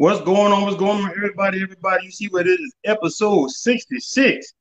[0.00, 0.62] What's going on?
[0.62, 1.60] What's going on, everybody?
[1.62, 2.74] Everybody, you see what it is?
[2.84, 4.54] Episode 66.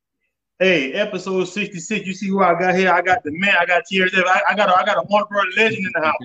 [0.59, 2.05] Hey, episode 66.
[2.05, 2.91] You see who I got here?
[2.91, 4.11] I got the man, I got tears.
[4.13, 6.17] I, I got a, I got a Orangeburg legend in the house.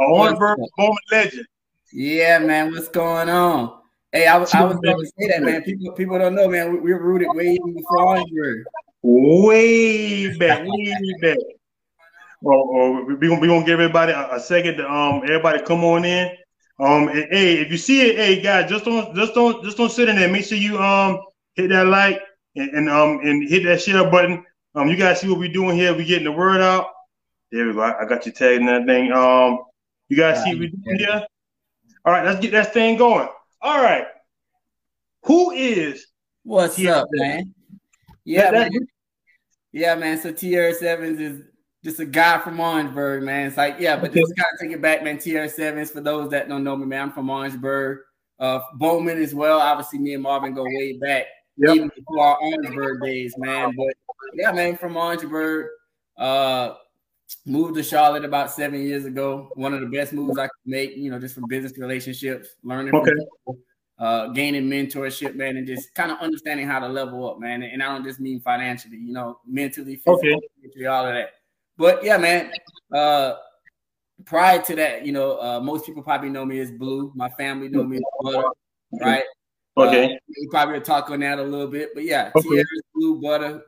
[0.00, 1.46] A Orangeburg moment legend.
[1.92, 2.72] Yeah, man.
[2.72, 3.78] What's going on?
[4.10, 5.62] Hey, I was I was going to say that, man.
[5.62, 6.72] People people don't know, man.
[6.72, 8.64] We, we were rooted way before Orangeburg.
[9.02, 11.36] Way back, way back.
[12.40, 15.84] Well, well we gonna we gonna give everybody a, a second to um everybody come
[15.84, 16.34] on in.
[16.78, 19.90] Um, and, hey, if you see it, hey guys, just don't just don't just don't
[19.90, 20.30] sit in there.
[20.30, 21.20] Make sure you um
[21.54, 22.20] hit that like
[22.54, 24.44] and, and um and hit that share button.
[24.74, 25.94] Um, you guys see what we're doing here?
[25.94, 26.88] We're getting the word out.
[27.50, 27.80] There we go.
[27.80, 29.10] I got you tagging that thing.
[29.10, 29.60] Um,
[30.08, 31.26] you guys see what we're doing here?
[32.04, 33.28] All right, let's get that thing going.
[33.62, 34.06] All right,
[35.22, 36.06] who is
[36.42, 37.54] what's up, man?
[38.24, 38.86] Yeah, that, man.
[39.72, 40.20] yeah, man.
[40.20, 41.42] So TRS Evans is
[41.86, 43.46] just a guy from Orangeburg, man.
[43.46, 45.18] It's like, yeah, but just kind of take it back, man.
[45.18, 48.00] TR7s, for those that don't know me, man, I'm from Orangeburg.
[48.40, 49.60] Uh, Bowman as well.
[49.60, 51.76] Obviously, me and Marvin go way back, yep.
[51.76, 53.72] even before our Orangeburg days, man.
[53.76, 53.94] But
[54.34, 55.68] yeah, man, from Orangeburg.
[56.18, 56.74] Uh,
[57.44, 59.50] moved to Charlotte about seven years ago.
[59.54, 62.94] One of the best moves I could make, you know, just from business relationships, learning
[62.94, 63.10] okay.
[63.10, 63.58] from people,
[63.98, 67.62] uh, gaining mentorship, man, and just kind of understanding how to level up, man.
[67.62, 70.86] And I don't just mean financially, you know, mentally, physically, okay.
[70.86, 71.30] all of that.
[71.76, 72.52] But yeah, man.
[72.94, 73.34] Uh,
[74.24, 77.12] prior to that, you know, uh, most people probably know me as Blue.
[77.14, 78.48] My family know me as Butter,
[79.00, 79.24] right?
[79.76, 80.04] Okay.
[80.04, 82.48] Uh, we probably will talk on that a little bit, but yeah, okay.
[82.48, 83.62] Tierra, Blue, Butter,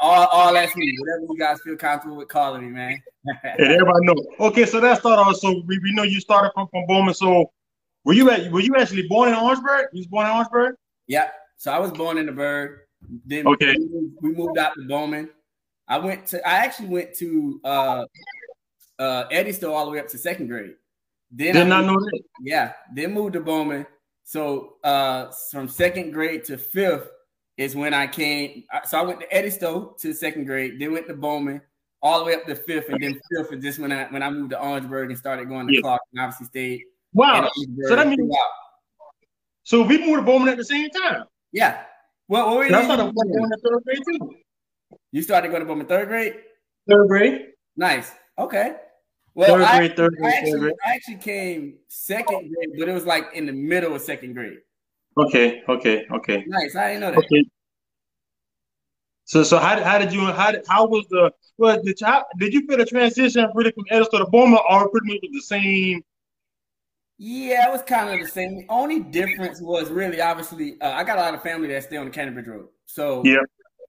[0.00, 0.96] all, all that's me.
[0.98, 3.00] Whatever you guys feel comfortable with calling me, man.
[3.44, 4.14] and everybody know.
[4.40, 5.36] Okay, so that started off.
[5.36, 7.14] So we, we know you started from, from Bowman.
[7.14, 7.50] So
[8.04, 9.86] were you at were you actually born in Orangeburg?
[9.92, 10.74] You was born in Orangeburg?
[11.06, 11.30] Yeah.
[11.56, 12.80] So I was born in the Burg.
[13.24, 13.76] Then okay.
[14.20, 15.30] we moved out to Bowman.
[15.88, 18.04] I went to I actually went to uh
[18.98, 20.74] uh Edisto all the way up to second grade.
[21.30, 22.22] Then did I not know that.
[22.40, 23.86] Yeah, then moved to Bowman.
[24.24, 27.10] So uh from second grade to fifth
[27.56, 28.64] is when I came.
[28.86, 31.60] So I went to Edisto to second grade, then went to Bowman
[32.02, 34.30] all the way up to fifth, and then fifth is just when I when I
[34.30, 35.80] moved to Orangeburg and started going to yeah.
[35.80, 36.82] Clark and obviously stayed.
[37.12, 37.50] Wow.
[37.84, 38.30] So that means
[39.62, 41.24] so we moved to Bowman at the same time.
[41.50, 41.82] Yeah.
[42.28, 42.74] Well, you?
[42.74, 44.36] I to third grade too.
[45.12, 46.34] You started going to Bowman third grade?
[46.88, 47.46] Third grade.
[47.76, 48.12] Nice.
[48.38, 48.76] Okay.
[49.34, 50.74] Well, third grade, I, third grade, I actually, third grade.
[50.86, 54.58] I actually came second grade, but it was like in the middle of second grade.
[55.18, 56.44] Okay, okay, okay.
[56.46, 56.74] Nice.
[56.76, 57.18] I didn't know that.
[57.18, 57.44] Okay.
[59.24, 62.24] So, so how, how did you how did, how was the well did you, how,
[62.38, 66.02] did you feel the transition really from Edisto to Bowman or pretty much the same?
[67.18, 68.58] Yeah, it was kind of the same.
[68.58, 71.96] The only difference was really obviously uh, I got a lot of family that stay
[71.96, 73.40] on the Canterbury Road, so yeah,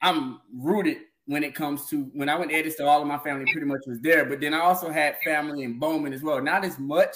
[0.01, 3.51] I'm rooted when it comes to when I went to Edisto, all of my family
[3.51, 4.25] pretty much was there.
[4.25, 6.41] But then I also had family in Bowman as well.
[6.41, 7.15] Not as much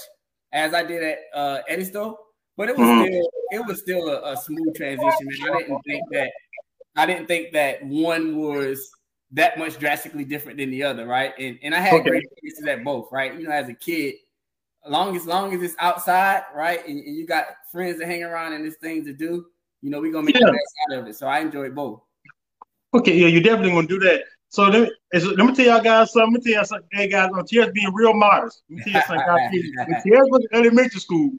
[0.52, 2.18] as I did at uh, Edisto,
[2.58, 3.06] but it was mm-hmm.
[3.06, 5.28] still it was still a, a smooth transition.
[5.44, 6.32] I didn't think that
[6.96, 8.92] I didn't think that one was
[9.32, 11.34] that much drastically different than the other, right?
[11.40, 12.10] And and I had okay.
[12.10, 13.34] great experiences at both, right?
[13.34, 14.16] You know, as a kid,
[14.86, 18.54] long as long as it's outside, right, and, and you got friends to hang around
[18.54, 19.46] and there's things to do,
[19.82, 20.48] you know, we're gonna make yeah.
[20.48, 21.16] the best out of it.
[21.16, 22.02] So I enjoyed both.
[22.94, 24.24] Okay, yeah, you're definitely gonna do that.
[24.50, 26.34] So let me, let me tell y'all guys something.
[26.34, 26.90] Let me tell y'all something.
[26.92, 28.64] Hey guys, on TS being real modest.
[28.70, 29.26] Let me tell you something.
[29.26, 29.50] Guys,
[29.86, 31.32] when TS was in elementary school,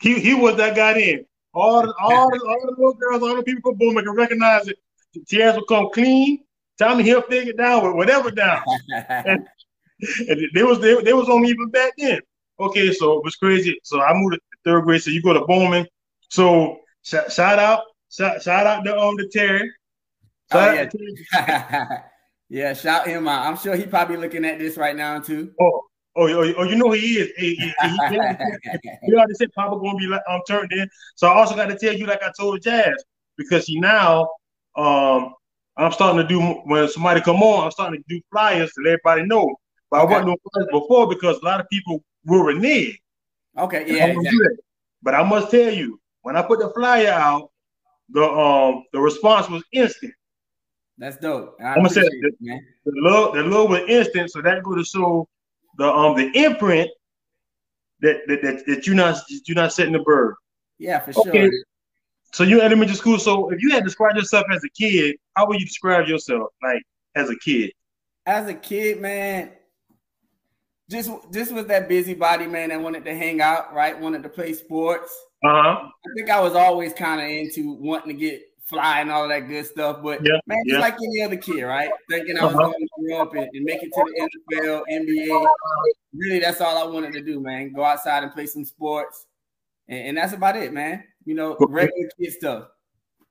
[0.00, 1.24] he he was that guy in.
[1.54, 4.68] All the, all the, all the little girls, all the people from Bowman can recognize
[4.68, 4.76] it.
[5.28, 6.44] TS will come clean.
[6.78, 8.60] Tommy he'll figure it down with whatever down.
[9.08, 9.46] and,
[10.28, 12.20] and they was they, they was on even back then.
[12.58, 13.78] Okay, so it was crazy.
[13.84, 15.02] So I moved to third grade.
[15.02, 15.86] So you go to Bowman.
[16.28, 19.70] So sh- shout out, shout, shout out to um to Terry.
[20.52, 21.88] Oh, yeah.
[22.48, 23.46] yeah, shout him out.
[23.46, 25.52] I'm sure he probably looking at this right now too.
[25.60, 25.82] Oh,
[26.16, 27.30] oh, oh, oh you know he is.
[27.36, 28.18] He, he, he,
[29.02, 30.88] he already said Papa gonna be like um turned in.
[31.16, 33.04] So I also got to tell you, like I told Jazz,
[33.36, 34.28] because he now
[34.76, 35.34] um
[35.76, 38.92] I'm starting to do when somebody come on, I'm starting to do flyers to let
[38.92, 39.54] everybody know.
[39.90, 40.14] But okay.
[40.14, 42.98] I wasn't doing flyers before because a lot of people were in reneged.
[43.58, 44.46] Okay, yeah, exactly.
[45.02, 47.50] But I must tell you, when I put the flyer out,
[48.10, 50.12] the um the response was instant.
[50.98, 51.56] That's dope.
[51.60, 52.64] I am gonna say the, man.
[52.84, 55.28] the love, the love was instant, so that go to show
[55.76, 56.90] the um the imprint
[58.00, 60.36] that that, that, that you're not you're not setting the bird.
[60.78, 61.50] Yeah, for okay.
[61.50, 61.50] sure.
[62.32, 63.18] So you elementary school.
[63.18, 66.50] So if you had to describe yourself as a kid, how would you describe yourself
[66.62, 66.82] like
[67.14, 67.72] as a kid?
[68.24, 69.52] As a kid, man,
[70.90, 73.98] just just was that busybody man that wanted to hang out, right?
[73.98, 75.14] Wanted to play sports.
[75.44, 75.78] Uh huh.
[75.82, 79.48] I think I was always kind of into wanting to get fly and all that
[79.48, 80.02] good stuff.
[80.02, 80.80] But yeah, man, just yeah.
[80.80, 81.90] like any other kid, right?
[82.10, 82.64] Thinking I was uh-huh.
[82.64, 85.46] going to grow up and, and, make it to the NFL, NBA.
[86.14, 87.72] Really, that's all I wanted to do, man.
[87.72, 89.26] Go outside and play some sports.
[89.88, 91.04] and, and that's about it, man.
[91.24, 92.68] You know, regular kid stuff.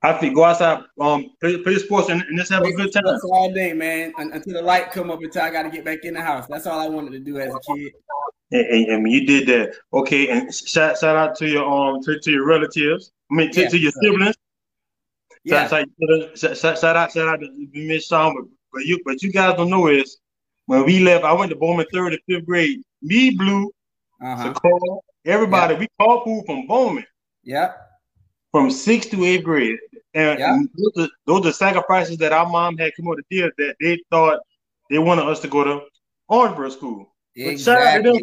[0.02, 2.92] I think go outside, um, play, play sports, and, and just have play a good
[2.92, 4.12] time all day, man.
[4.18, 6.46] Until the light come up, until I got to get back in the house.
[6.48, 7.92] That's all I wanted to do as a kid.
[8.52, 10.28] And, and, and you did that, okay.
[10.28, 13.10] And shout, shout out to your um to, to your relatives.
[13.32, 13.68] I mean, to, yeah.
[13.68, 14.36] to your siblings.
[15.46, 15.68] Yeah.
[15.68, 15.86] Shout,
[16.96, 20.18] out, shout out to Miss Sean, but, you, but you guys don't know is
[20.66, 22.82] when we left, I went to Bowman third and fifth grade.
[23.00, 23.70] Me, Blue,
[24.20, 24.52] uh-huh.
[25.24, 25.80] everybody, yeah.
[25.80, 27.06] we called food from Bowman.
[27.44, 27.74] Yeah.
[28.50, 29.78] From sixth to eighth grade.
[30.14, 30.54] And, yeah.
[30.54, 33.76] and those, are, those, are, sacrifices that our mom had come over to deal that
[33.80, 34.40] they thought
[34.90, 35.82] they wanted us to go to
[36.28, 37.14] Orangeburg School.
[37.36, 38.20] Exactly.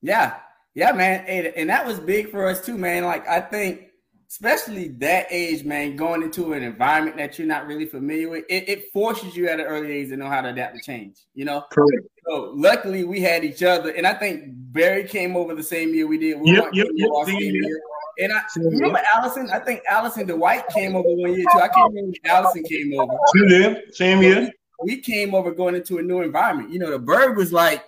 [0.00, 0.34] Yeah.
[0.74, 1.26] Yeah, man.
[1.54, 3.04] And that was big for us too, man.
[3.04, 3.91] Like I think
[4.32, 8.66] especially that age, man, going into an environment that you're not really familiar with, it,
[8.66, 11.44] it, forces you at an early age to know how to adapt to change, you
[11.44, 11.62] know?
[11.70, 12.06] Correct.
[12.26, 13.90] So luckily we had each other.
[13.90, 16.40] And I think Barry came over the same year we did.
[16.40, 17.80] We yep, yep, yep, year.
[18.20, 21.58] And I remember Allison, I think Allison Dwight came over one year too.
[21.58, 23.12] I can't remember when Allison came over.
[23.34, 24.50] Same year, same year.
[24.82, 26.70] We, came over going into a new environment.
[26.70, 27.84] You know, the bird was like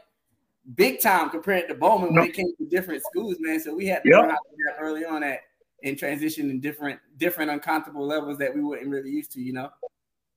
[0.75, 3.61] big time compared to Bowman when it came to different schools, man.
[3.61, 5.41] So we had to learn how to do that early on at
[5.85, 9.71] and transition in different different uncomfortable levels that we weren't really used to, you know.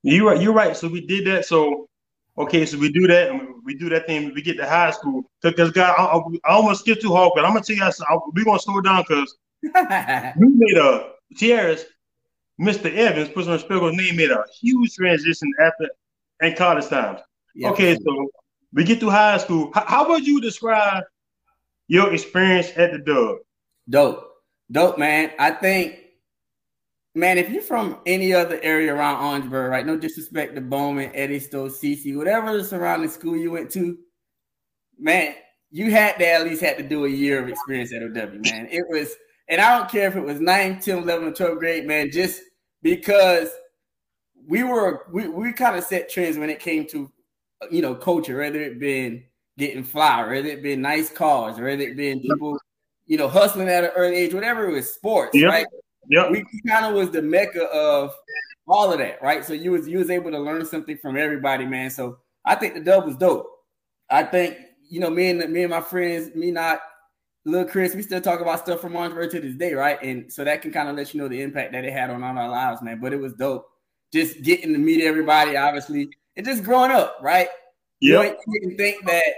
[0.04, 0.42] You're right.
[0.42, 0.78] You're right.
[0.78, 1.46] So we did that.
[1.46, 1.90] So
[2.38, 4.32] okay, so we do that, and we do that thing.
[4.36, 7.54] We get to high school because God, I, I, almost skip too hard, but I'm
[7.54, 9.72] gonna tell you, I, we're gonna slow down because we
[10.50, 11.86] made a Tierras,
[12.62, 12.94] Mr.
[12.94, 15.90] Evans, President Spiegel's name made a huge transition after
[16.42, 17.20] and college times.
[17.56, 17.72] Yep.
[17.74, 18.30] Okay, so
[18.74, 19.72] we get to high school.
[19.74, 21.04] How, how would you describe
[21.88, 23.38] your experience at the Dub?
[23.90, 24.27] Dope.
[24.72, 25.32] Dope, man.
[25.40, 26.00] I think,
[27.16, 29.86] man, if you're from any other area around Orangeburg, right?
[29.86, 33.98] No disrespect to Bowman, Edisto, CC, whatever the surrounding school you went to,
[35.00, 35.36] man,
[35.72, 38.68] you had to at least had to do a year of experience at OW, man.
[38.70, 39.16] It was,
[39.48, 42.42] and I don't care if it was 9, 10, 11, or 12 grade, man, just
[42.82, 43.50] because
[44.46, 47.10] we were, we, we kind of set trends when it came to,
[47.72, 49.24] you know, culture, whether it been
[49.58, 52.60] getting flour, whether it been nice cars, whether it been people
[53.08, 55.50] you know, hustling at an early age, whatever it was, sports, yep.
[55.50, 55.66] right?
[56.10, 58.14] Yeah, we kind of was the mecca of
[58.68, 59.44] all of that, right?
[59.44, 61.90] So you was you was able to learn something from everybody, man.
[61.90, 63.50] So I think the dub was dope.
[64.10, 64.58] I think
[64.90, 66.80] you know me and me and my friends, me not
[67.48, 70.02] little Chris, we still talk about stuff from Orangeburg to this day, right?
[70.04, 72.22] And so that can kind of let you know the impact that it had on
[72.22, 73.00] all our lives, man.
[73.00, 73.66] But it was dope,
[74.14, 77.48] just getting to meet everybody, obviously, and just growing up, right?
[78.02, 79.34] Yeah, you didn't think that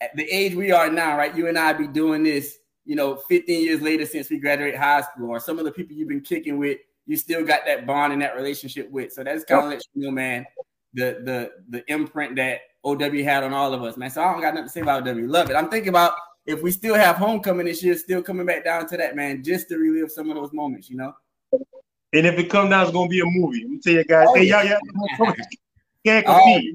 [0.00, 1.34] at the age we are now, right?
[1.34, 5.02] You and I be doing this you know, 15 years later since we graduated high
[5.02, 8.12] school, or some of the people you've been kicking with, you still got that bond
[8.12, 9.12] and that relationship with.
[9.12, 9.78] So that's kind of yep.
[9.78, 10.46] let you know, man,
[10.94, 14.10] the the the imprint that OW had on all of us, man.
[14.10, 15.14] So I don't got nothing to say about OW.
[15.14, 15.56] Love it.
[15.56, 16.14] I'm thinking about
[16.46, 19.68] if we still have homecoming this year, still coming back down to that, man, just
[19.68, 21.12] to relive some of those moments, you know.
[22.12, 23.62] And if it comes down, it's gonna be a movie.
[23.62, 24.78] Let me tell you guys, oh, hey, y'all, y'all
[26.06, 26.74] can't oh, compete.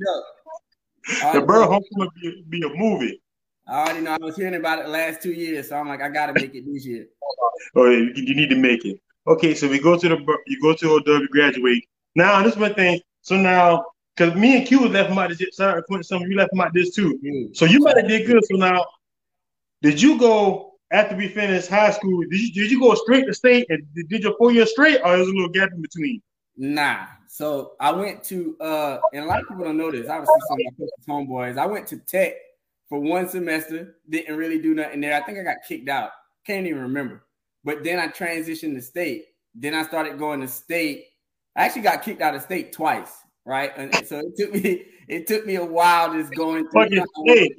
[1.23, 3.21] Oh, the Bird Homecoming be, be a movie.
[3.71, 4.11] I already know.
[4.11, 6.53] I was hearing about it the last two years, so I'm like, I gotta make
[6.53, 7.07] it this year.
[7.75, 8.99] oh, you, you need to make it.
[9.27, 11.85] Okay, so we go to the you go to OW, graduate.
[12.13, 12.99] Now this is my thing.
[13.21, 15.55] So now, because me and Q left out this.
[15.55, 17.17] Sorry, Quentin, some of you left out this too.
[17.23, 17.55] Mm.
[17.55, 18.43] So you might have did good.
[18.45, 18.85] So now,
[19.81, 22.23] did you go after we finished high school?
[22.29, 25.15] Did you did you go straight to state and did your four years straight, or
[25.15, 26.21] there's a little gap in between?
[26.57, 27.05] Nah.
[27.29, 30.09] So I went to uh, and a lot of people don't know this.
[30.09, 31.57] Obviously, some of my homeboys.
[31.57, 32.33] I went to Tech
[32.91, 35.15] for one semester, didn't really do nothing there.
[35.15, 36.09] I think I got kicked out.
[36.45, 37.23] Can't even remember.
[37.63, 39.27] But then I transitioned to state.
[39.55, 41.05] Then I started going to state.
[41.55, 43.09] I actually got kicked out of state twice,
[43.45, 43.71] right?
[43.77, 47.05] And so it took me it took me a while just going through.
[47.27, 47.49] Hey,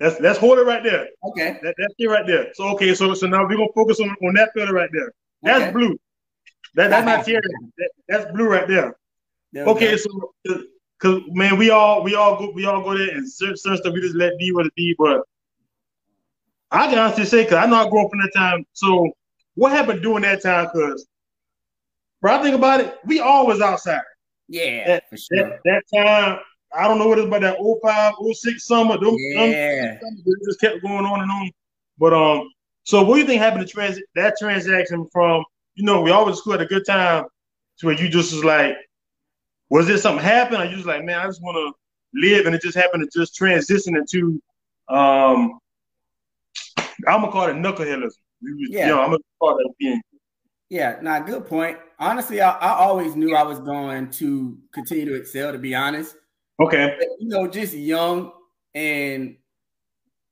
[0.00, 1.06] that's that's hold it right there.
[1.24, 1.58] Okay.
[1.62, 2.48] That, that's it right there.
[2.54, 5.12] So okay, so so now we're gonna focus on, on that fella right there.
[5.42, 5.72] That's okay.
[5.72, 5.98] blue.
[6.76, 7.42] That, that's not here.
[7.76, 8.96] That, that's blue right there.
[9.52, 10.32] there okay, go.
[10.46, 10.62] so
[10.98, 13.92] Cause man, we all we all go we all go there and certain, certain stuff
[13.92, 14.94] we just let be what it be.
[14.98, 15.22] But
[16.70, 18.64] I can honestly say, cause I know I grew up in that time.
[18.72, 19.12] So
[19.54, 20.68] what happened during that time?
[20.68, 21.06] Cause,
[22.20, 24.00] bro, I think about it, we always outside.
[24.48, 25.50] Yeah, that, for sure.
[25.50, 26.38] That, that, time,
[26.74, 28.98] I don't know what it's about that 05, 06 summer.
[28.98, 31.50] Them, yeah, them, it just kept going on and on.
[31.98, 32.48] But um,
[32.84, 36.38] so what do you think happened to trans that transaction from you know we always
[36.38, 37.24] school at a good time
[37.78, 38.76] to where you just was like
[39.70, 40.60] was there something happen?
[40.60, 41.72] Or you was like, man, I just want to
[42.18, 44.40] live, and it just happened to just transition into,
[44.88, 45.58] um,
[47.06, 48.12] I'm gonna call it knuckleheadism.
[48.40, 50.00] Yeah, you know, I'm gonna call that being.
[50.68, 51.78] Yeah, nah, good point.
[51.98, 55.52] Honestly, I, I, always knew I was going to continue to excel.
[55.52, 56.16] To be honest,
[56.60, 58.32] okay, but, you know, just young,
[58.74, 59.36] and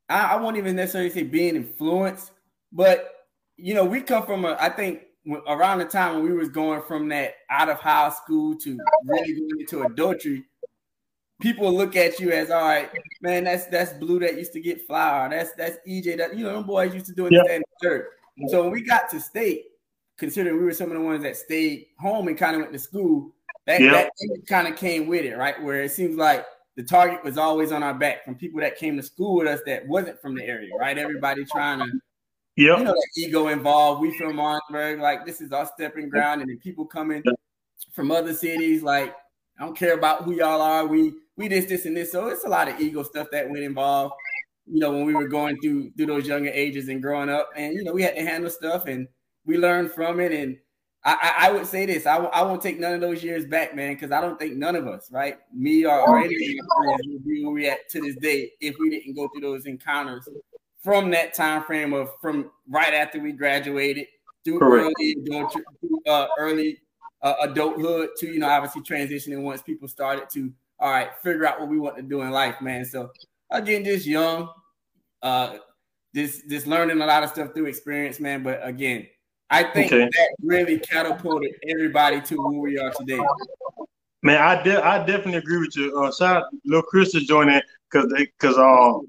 [0.09, 2.33] I, I won't even necessarily say being influenced,
[2.73, 3.11] But
[3.57, 5.03] you know, we come from a I think
[5.47, 9.35] around the time when we was going from that out of high school to really
[9.35, 10.45] going into adultery,
[11.41, 12.91] people look at you as all right,
[13.23, 13.45] man.
[13.45, 15.29] That's that's blue that used to get flour.
[15.31, 17.47] That's that's EJ that you know them boys used to do it yep.
[17.49, 18.07] in the third.
[18.49, 19.67] So when we got to state,
[20.17, 22.79] considering we were some of the ones that stayed home and kind of went to
[22.79, 23.33] school,
[23.67, 24.11] that, yep.
[24.19, 25.61] that kind of came with it, right?
[25.63, 26.45] Where it seems like
[26.77, 29.61] the target was always on our back from people that came to school with us
[29.67, 30.99] that wasn't from the area, right?
[30.99, 32.01] Everybody trying to,
[32.57, 32.79] yep.
[32.79, 34.01] you know, that ego involved.
[34.01, 37.23] We from Martinsburg, like this is our stepping ground, and then people coming
[37.93, 39.15] from other cities, like
[39.59, 40.87] I don't care about who y'all are.
[40.87, 42.13] We we this this and this.
[42.13, 44.15] So it's a lot of ego stuff that went involved.
[44.67, 47.75] You know, when we were going through through those younger ages and growing up, and
[47.75, 49.09] you know, we had to handle stuff, and
[49.45, 50.57] we learned from it, and
[51.05, 53.93] I, I, would say this: I, I won't take none of those years back, man,
[53.93, 57.25] because I don't think none of us, right, me or, or any of friends, would
[57.27, 60.27] be where we at to this day if we didn't go through those encounters
[60.85, 64.07] from that time frame of from right after we graduated
[64.45, 64.95] through Correct.
[65.01, 65.57] early adult,
[66.07, 66.79] uh, early
[67.23, 71.59] uh, adulthood to you know obviously transitioning once people started to all right figure out
[71.59, 72.85] what we want to do in life, man.
[72.85, 73.11] So
[73.51, 74.51] again, just young,
[75.23, 75.57] uh,
[76.13, 78.43] this just learning a lot of stuff through experience, man.
[78.45, 79.09] But again
[79.51, 80.09] I think okay.
[80.11, 83.21] that really catapulted everybody to where we are today.
[84.23, 85.97] Man, I de- I definitely agree with you.
[85.97, 87.61] Uh, shout out little Chris to joining
[87.91, 89.07] because because um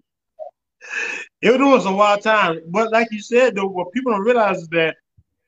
[1.41, 2.59] it was a wild time.
[2.67, 4.95] But like you said, though, what people don't realize is that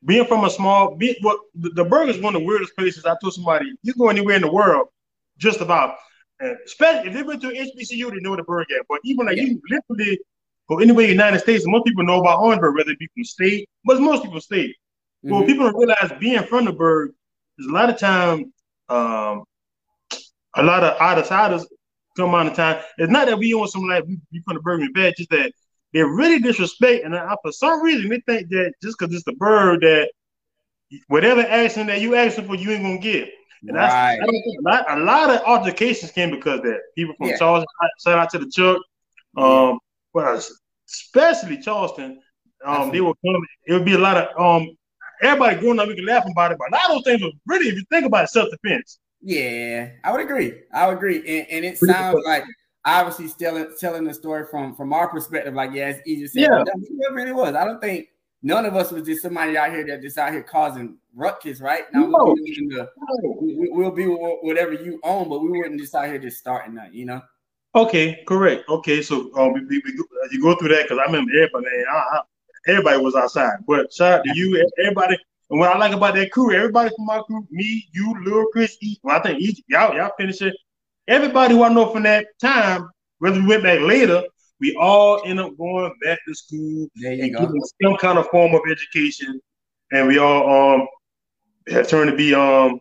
[0.05, 3.05] being from a small, be, what the, the Burgh is one of the weirdest places.
[3.05, 4.87] I told somebody you go anywhere in the world,
[5.37, 5.95] just about,
[6.39, 8.85] and especially if they went to HBCU, they know the Burgh at.
[8.87, 9.43] But even like yeah.
[9.43, 10.19] you literally
[10.69, 13.23] go anywhere in the United States, most people know about Orangeburg, whether it be from
[13.23, 14.75] state, but most people state.
[15.25, 15.31] Mm-hmm.
[15.31, 17.11] Well, people don't realize being from the Burgh,
[17.57, 18.53] there's a lot of time,
[18.89, 19.43] um,
[20.55, 21.67] a lot of outsiders
[22.15, 22.83] come on the time.
[22.97, 25.51] It's not that we want some like we, from the and bad, just that
[25.97, 29.33] they really disrespect, and I, for some reason they think that just because it's the
[29.33, 30.11] bird, that
[31.07, 33.29] whatever action that you asking for, you ain't gonna get.
[33.67, 34.19] And right.
[34.21, 37.37] a, lot, a lot of altercations came because that people from yeah.
[37.37, 37.67] Charleston,
[38.03, 38.77] shout out to the Chuck,
[39.37, 39.79] um,
[40.13, 40.39] well,
[40.87, 42.21] especially Charleston,
[42.63, 43.41] um, they will come.
[43.65, 44.69] It would be a lot of um
[45.23, 47.35] everybody growing up, we can laugh about it, but a lot of those things are
[47.47, 48.99] really, if you think about it, self defense.
[49.21, 50.53] Yeah, I would agree.
[50.71, 52.43] I would agree, and, and it sounds like
[52.87, 55.53] obviously still telling the story from from our perspective.
[55.53, 56.41] Like, yeah, it's easy to say.
[56.41, 57.55] Yeah, it really was.
[57.55, 58.07] I don't think
[58.41, 61.83] none of us was just somebody out here that just out here causing ruckus, right?
[61.93, 62.09] Now no.
[62.09, 62.89] we'll, be the,
[63.41, 66.93] we, will be whatever you own, but we wouldn't just out here just starting that,
[66.93, 67.21] you know.
[67.75, 68.67] Okay, correct.
[68.69, 71.67] Okay, so um, we, we, we, you go through that because I remember everybody.
[71.91, 72.21] I, I,
[72.67, 73.57] everybody was outside.
[73.67, 75.17] But shout out to you, everybody.
[75.49, 78.77] And what I like about that crew, everybody from my crew, me, you, Lil Chris,
[78.81, 80.55] E, well, I think each y'all y'all finish it.
[81.07, 84.23] Everybody who I know from that time, whether we went back later,
[84.59, 87.39] we all end up going back to school and go.
[87.39, 89.39] getting some kind of form of education,
[89.91, 90.87] and we all um
[91.69, 92.79] have turned to be um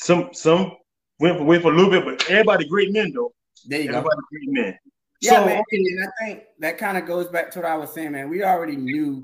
[0.00, 0.72] some some
[1.18, 3.32] went for, went for a little bit, but everybody great men though.
[3.66, 4.22] There you everybody go.
[4.30, 4.78] great men.
[5.20, 7.92] Yeah, so, man, and I think that kind of goes back to what I was
[7.92, 8.28] saying, man.
[8.28, 9.22] We already knew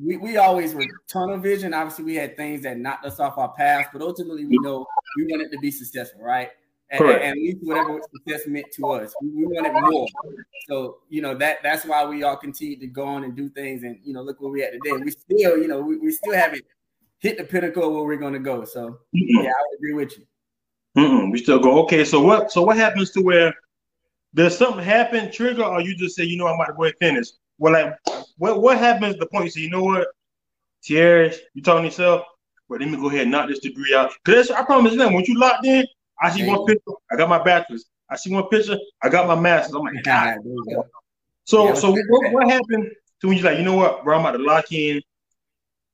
[0.00, 1.74] we, we always were tunnel vision.
[1.74, 5.26] Obviously, we had things that knocked us off our path, but ultimately we know we
[5.28, 6.50] wanted to be successful, right?
[6.90, 9.14] And, and at least whatever success meant to us.
[9.20, 10.06] We, we, wanted more.
[10.68, 13.82] So, you know, that that's why we all continued to go on and do things.
[13.82, 14.92] And you know, look where we at today.
[14.92, 16.64] We still, you know, we, we still haven't
[17.18, 18.64] hit the pinnacle where we're gonna go.
[18.64, 20.26] So yeah, I would agree with you.
[20.96, 22.04] Mm-mm, we still go, okay.
[22.04, 23.52] So what so what happens to where
[24.34, 27.14] does something happen, trigger, or you just say, you know, I might go ahead and
[27.14, 27.28] finish?
[27.58, 27.96] Well, like,
[28.36, 30.08] what what happens the point you say, you know what,
[30.84, 32.24] Thierry, you talking to yourself,
[32.68, 34.12] well, let me go ahead and knock this degree out.
[34.24, 35.86] Because I promise you, once you locked in,
[36.24, 37.84] I see one picture, I got my bachelor's.
[38.08, 39.74] I see one picture, I got my master's.
[39.74, 40.38] I'm like, God.
[41.44, 42.90] So, yeah, so what, what happened
[43.20, 45.02] to when you like, you know what, bro, I'm about to lock in.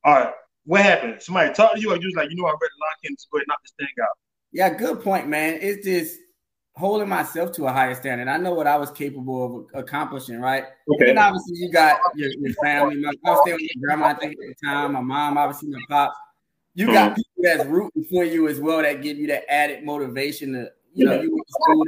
[0.04, 0.32] All right,
[0.64, 1.20] what happened?
[1.20, 3.14] Somebody talk to you, or you was like, you know, I'm ready to lock in,
[3.16, 4.08] just go ahead and knock this thing out.
[4.52, 5.58] Yeah, good point, man.
[5.60, 6.18] It's just
[6.76, 8.28] holding myself to a higher standard.
[8.28, 10.64] I know what I was capable of accomplishing, right?
[10.88, 11.10] Okay.
[11.10, 12.96] And obviously, you got your, your family.
[12.96, 14.92] My, I was staying with my grandma, I think, at the time.
[14.92, 16.16] My mom, obviously, my pops.
[16.74, 20.52] You got people that's rooting for you as well that give you that added motivation
[20.52, 21.84] to, you know, you went to school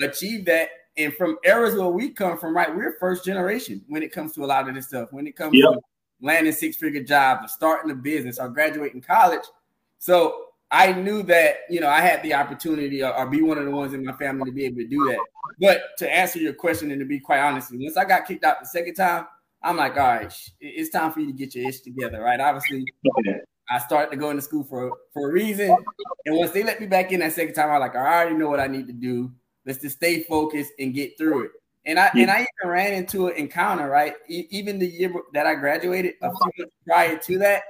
[0.00, 0.68] to achieve that.
[0.96, 4.44] And from eras where we come from, right, we're first generation when it comes to
[4.44, 5.08] a lot of this stuff.
[5.12, 5.72] When it comes yep.
[5.72, 5.80] to
[6.20, 9.44] landing six figure jobs or starting a business or graduating college.
[9.98, 13.64] So I knew that you know I had the opportunity or, or, be one of
[13.64, 15.18] the ones in my family to be able to do that.
[15.58, 18.60] But to answer your question and to be quite honest, once I got kicked out
[18.60, 19.26] the second time,
[19.62, 22.40] I'm like, all right, it's time for you to get your ish together, right?
[22.40, 22.84] Obviously,
[23.70, 25.76] I started to go into school for for a reason,
[26.26, 28.48] and once they let me back in that second time, I'm like, I already know
[28.48, 29.32] what I need to do.
[29.64, 31.50] Let's just stay focused and get through it.
[31.86, 34.14] And I and I even ran into an encounter, right?
[34.28, 37.62] E- even the year that I graduated, a few months prior to that.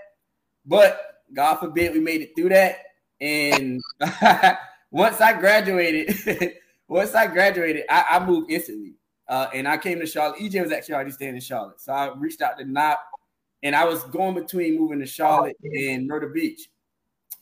[0.65, 2.79] But God forbid we made it through that.
[3.21, 3.81] And
[4.91, 6.57] once I graduated,
[6.89, 8.95] once I graduated, I, I moved instantly.
[9.29, 10.41] Uh, and I came to Charlotte.
[10.41, 11.81] EJ was actually already staying in Charlotte.
[11.81, 12.99] So I reached out to Knock
[13.63, 16.69] and I was going between moving to Charlotte and Myrtle Beach.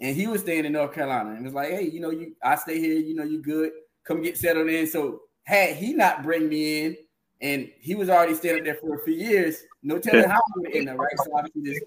[0.01, 2.55] And he was staying in North Carolina and was like, hey, you know, you I
[2.57, 3.73] stay here, you know, you good.
[4.05, 4.87] Come get settled in.
[4.87, 6.97] So had he not bring me in,
[7.41, 10.63] and he was already staying up there for a few years, no telling how we
[10.63, 11.19] would end up, right?
[11.25, 11.85] So obviously just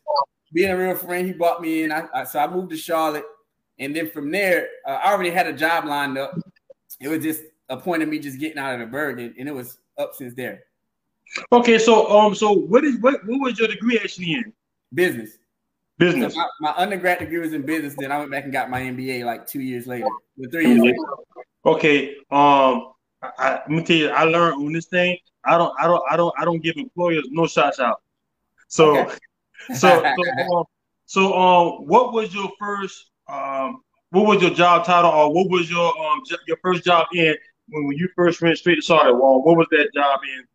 [0.54, 1.92] being a real friend, he brought me in.
[1.92, 3.26] I, I, so I moved to Charlotte.
[3.80, 6.36] And then from there, uh, I already had a job lined up.
[7.00, 9.48] It was just a point of me just getting out of the bird, and, and
[9.48, 10.64] it was up since there.
[11.52, 14.54] Okay, so um, so what is what what was your degree actually in?
[14.94, 15.38] Business.
[15.98, 16.34] Business.
[16.34, 17.96] So my, my, undergrad degree was in business.
[17.98, 20.08] Then I went back and got my MBA like two years later,
[20.52, 20.98] three years later.
[21.66, 22.16] Okay.
[22.32, 25.18] Um, I, let me tell you, I learned on this thing.
[25.46, 28.02] I don't, I don't, I don't, I don't give employers no shots out.
[28.68, 29.18] So, okay.
[29.76, 30.64] so, so, um,
[31.06, 35.70] so, um, what was your first, um, what was your job title, or what was
[35.70, 37.36] your um your first job in
[37.70, 39.14] when, when you first went straight to Charlotte?
[39.14, 40.46] Well, what was that job in?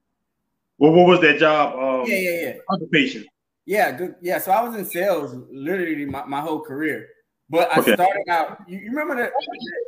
[0.79, 1.75] What what was that job?
[1.75, 2.55] Um, yeah, yeah, yeah.
[2.71, 3.25] Occupation.
[3.65, 4.15] Yeah, good.
[4.23, 7.09] Yeah, so I was in sales literally my, my whole career.
[7.49, 7.95] But I okay.
[7.95, 8.59] started out.
[8.67, 9.33] You, you remember that,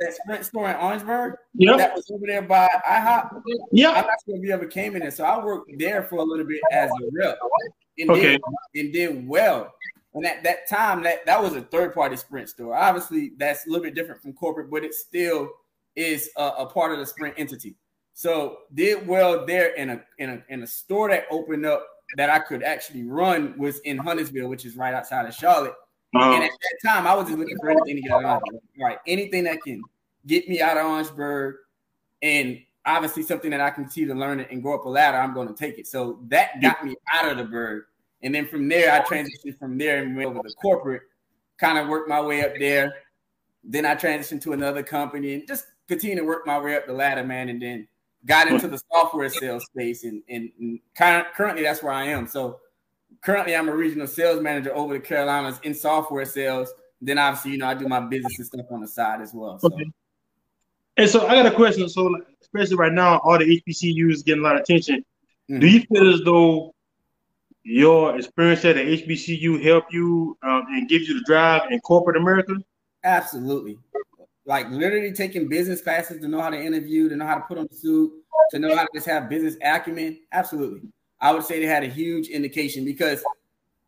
[0.00, 1.36] that Sprint store in Orangeburg?
[1.54, 1.76] Yeah.
[1.76, 3.42] That was over there by IHOP.
[3.72, 3.90] Yeah.
[3.90, 5.10] I'm not sure if you ever came in there.
[5.10, 7.36] So I worked there for a little bit as a rep.
[7.98, 8.38] And okay.
[8.74, 9.74] Did, and did well.
[10.14, 12.76] And at that time, that that was a third party Sprint store.
[12.76, 15.50] Obviously, that's a little bit different from corporate, but it still
[15.96, 17.74] is a, a part of the Sprint entity.
[18.18, 22.28] So did well there in a in a in a store that opened up that
[22.28, 25.74] I could actually run was in Huntersville, which is right outside of Charlotte.
[26.16, 26.32] Uh-huh.
[26.32, 28.60] And at that time, I was just looking for anything to get out of Orangeburg.
[28.76, 29.80] Right, anything that can
[30.26, 31.58] get me out of Orangeburg,
[32.20, 35.18] and obviously something that I can see to learn it and go up a ladder.
[35.18, 35.86] I'm going to take it.
[35.86, 37.84] So that got me out of the bird,
[38.24, 41.02] and then from there, I transitioned from there and went over to corporate.
[41.60, 42.96] Kind of worked my way up there.
[43.62, 46.92] Then I transitioned to another company and just continue to work my way up the
[46.92, 47.48] ladder, man.
[47.48, 47.86] And then
[48.28, 52.26] got into the software sales space, and, and, and currently that's where I am.
[52.26, 52.60] So
[53.22, 56.72] currently I'm a regional sales manager over the Carolinas in software sales.
[57.00, 59.58] Then obviously, you know, I do my business and stuff on the side as well.
[59.58, 59.68] So.
[59.68, 59.84] Okay.
[60.96, 61.88] And so I got a question.
[61.88, 65.04] So especially right now, all the HBCUs getting a lot of attention.
[65.50, 65.60] Mm-hmm.
[65.60, 66.74] Do you feel as though
[67.62, 72.16] your experience at the HBCU help you um, and gives you the drive in corporate
[72.16, 72.56] America?
[73.04, 73.78] Absolutely.
[74.48, 77.58] Like literally taking business classes to know how to interview, to know how to put
[77.58, 78.10] on a suit,
[78.50, 80.20] to know how to just have business acumen.
[80.32, 80.88] Absolutely.
[81.20, 83.22] I would say they had a huge indication because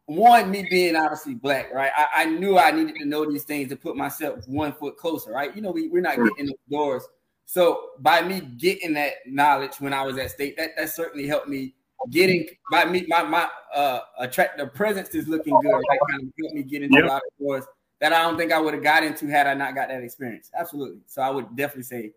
[0.04, 1.90] one, me being obviously black, right?
[1.96, 5.30] I, I, knew I needed to know these things to put myself one foot closer,
[5.30, 5.54] right?
[5.56, 7.04] You know, we, we're not getting the doors.
[7.46, 11.48] So by me getting that knowledge when I was at state, that, that certainly helped
[11.48, 11.74] me
[12.10, 15.98] getting by me, my my uh attract the presence is looking good, right?
[16.10, 17.04] Kind of helped me get into yep.
[17.04, 17.64] a lot of doors
[18.00, 20.50] that I don't think I would have got into had I not got that experience.
[20.58, 21.00] Absolutely.
[21.06, 22.12] So I would definitely say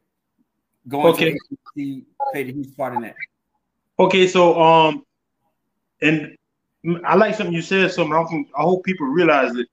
[0.88, 1.38] going okay.
[1.78, 3.16] to played a huge part in that.
[4.00, 5.06] Okay, so um,
[6.02, 6.36] and
[7.06, 7.92] I like something you said.
[7.92, 9.68] Something I hope people realize that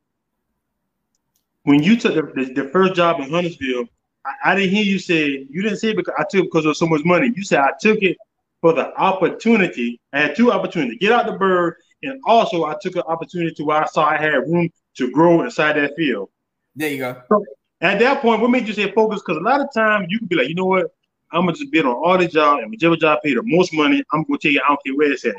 [1.65, 3.87] when you took the, the, the first job in Huntersville,
[4.25, 6.87] I, I, didn't hear you say you didn't say because I took because of so
[6.87, 7.33] much money.
[7.35, 8.17] You said I took it
[8.61, 10.01] for the opportunity.
[10.13, 13.65] I had two opportunities: get out the bird, and also I took an opportunity to
[13.65, 14.71] where I saw I had room
[15.01, 16.31] to grow inside that field.
[16.77, 17.21] There you go.
[17.29, 17.45] So
[17.81, 19.23] at that point, what made you say focus?
[19.25, 20.95] Because a lot of times you could be like, you know what,
[21.33, 24.03] I'm gonna just bid on all the jobs, and whichever job pay the most money,
[24.13, 25.35] I'm gonna tell you I don't care where it's at.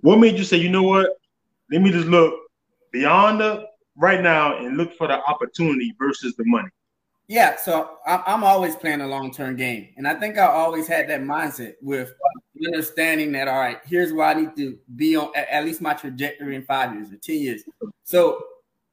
[0.00, 1.10] What made you say, you know what?
[1.70, 2.34] Let me just look
[2.92, 6.68] beyond the right now and look for the opportunity versus the money.
[7.28, 11.08] Yeah, so I'm always playing a long term game, and I think I always had
[11.08, 12.12] that mindset with
[12.64, 16.54] understanding that all right, here's where I need to be on at least my trajectory
[16.54, 17.64] in five years or ten years.
[18.04, 18.44] So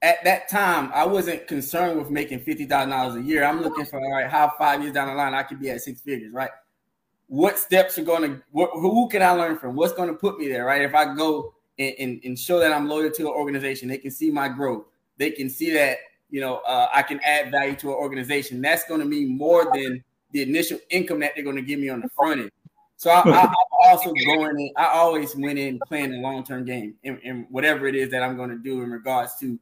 [0.04, 3.46] at that time, I wasn't concerned with making fifty thousand dollars a year.
[3.46, 5.82] I'm looking for all right, how five years down the line I could be at
[5.82, 6.52] six figures, right?
[7.28, 9.76] What steps are going to who can I learn from?
[9.76, 10.82] What's going to put me there, right?
[10.82, 14.12] If I go and, and, and show that I'm loyal to an organization, they can
[14.12, 14.86] see my growth.
[15.18, 18.62] They can see that you know uh, I can add value to an organization.
[18.62, 21.88] That's going to mean more than the initial income that they're going to give me
[21.88, 22.52] on the front end.
[22.98, 24.72] So I, am also going in.
[24.78, 28.36] I always went in playing a long term game in whatever it is that I'm
[28.36, 29.58] going to do in regards to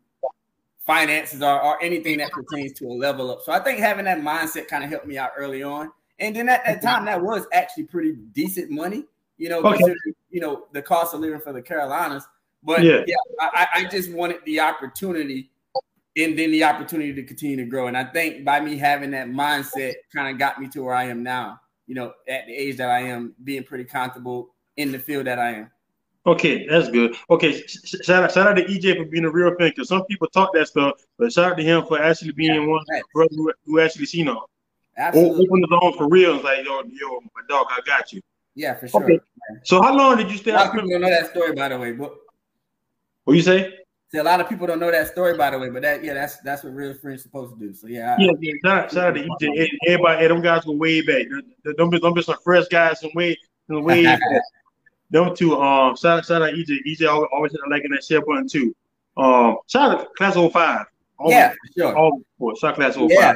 [0.91, 3.41] finances or, or anything that pertains to a level up.
[3.43, 5.89] So I think having that mindset kind of helped me out early on.
[6.19, 9.05] And then at that time, that was actually pretty decent money,
[9.37, 9.95] you know, okay.
[10.29, 12.27] you know, the cost of living for the Carolinas.
[12.61, 15.49] But yeah, yeah I, I just wanted the opportunity
[16.17, 17.87] and then the opportunity to continue to grow.
[17.87, 21.05] And I think by me having that mindset kind of got me to where I
[21.05, 21.59] am now.
[21.91, 25.39] you know, at the age that I am, being pretty comfortable in the field that
[25.39, 25.71] I am.
[26.25, 27.15] Okay, that's good.
[27.31, 29.71] Okay, shout out, shout out to EJ for being a real fan.
[29.75, 32.67] Cause some people talk that stuff, but shout out to him for actually being yeah,
[32.67, 33.01] one right.
[33.13, 34.37] brother who, who actually seen them.
[34.97, 35.47] Absolutely.
[35.47, 36.35] Open the zone for real.
[36.35, 38.21] It's like, yo, yo, my dog, I got you.
[38.53, 39.03] Yeah, for sure.
[39.03, 39.19] Okay.
[39.63, 40.51] So how long did you stay?
[40.51, 41.93] A lot of people don't know that story, by the way.
[41.93, 42.13] But
[43.23, 43.73] what you say?
[44.11, 45.69] See, a lot of people don't know that story, by the way.
[45.69, 47.73] But that, yeah, that's that's what real friends supposed to do.
[47.73, 48.53] So yeah, yeah, I, yeah.
[48.63, 49.69] Shout, shout out to EJ.
[49.87, 51.25] Everybody, hey, them guys go way back.
[51.77, 54.03] Don't be, don't be some fresh guys some way, some way.
[55.11, 55.59] them two.
[55.59, 56.79] Um, shout, shout out EJ.
[56.87, 58.75] EJ always, always like in that share button too.
[59.17, 60.85] Um, shout out to class 05.
[61.19, 61.97] Always, yeah, for sure.
[61.97, 63.09] Always, shout class 05.
[63.11, 63.35] Yeah,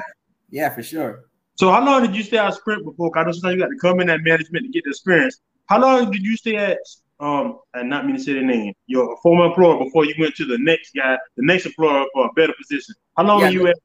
[0.50, 1.26] yeah, for sure.
[1.56, 3.18] So how long did you stay at Sprint before?
[3.18, 5.42] I know sometimes you got to come in that management to get the experience.
[5.68, 6.80] How long did you stay at
[7.22, 10.46] um and not mean to say the name, your former employer before you went to
[10.46, 12.96] the next guy, the next employer for a better position?
[13.18, 13.76] How long yeah, were you at?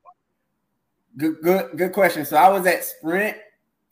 [1.17, 2.25] Good, good, good question.
[2.25, 3.37] So I was at Sprint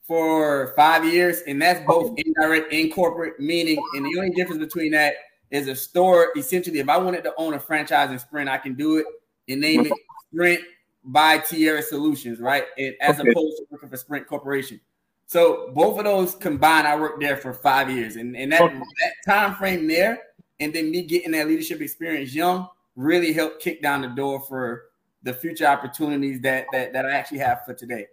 [0.08, 4.90] for five years, and that's both indirect and corporate, meaning, and the only difference between
[4.92, 5.14] that
[5.50, 6.32] is a store.
[6.36, 9.06] Essentially, if I wanted to own a franchise in Sprint, I can do it
[9.48, 9.92] and name it
[10.32, 10.60] Sprint
[11.04, 12.64] by Tierra Solutions, right?
[12.78, 13.30] And as okay.
[13.30, 14.80] opposed to working for Sprint Corporation.
[15.26, 18.78] So both of those combined, I worked there for five years, and, and that, okay.
[18.78, 20.18] that time frame there,
[20.58, 22.66] and then me getting that leadership experience young
[22.96, 24.86] really helped kick down the door for
[25.22, 28.06] the future opportunities that that, that I actually have for today.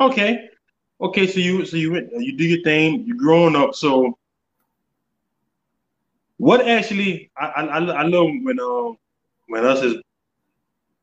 [0.00, 0.48] Okay,
[1.00, 1.26] okay.
[1.26, 3.04] So you so you you do your thing.
[3.06, 3.74] You're growing up.
[3.74, 4.18] So
[6.38, 8.98] what actually I I, I love when um
[9.48, 9.96] when us as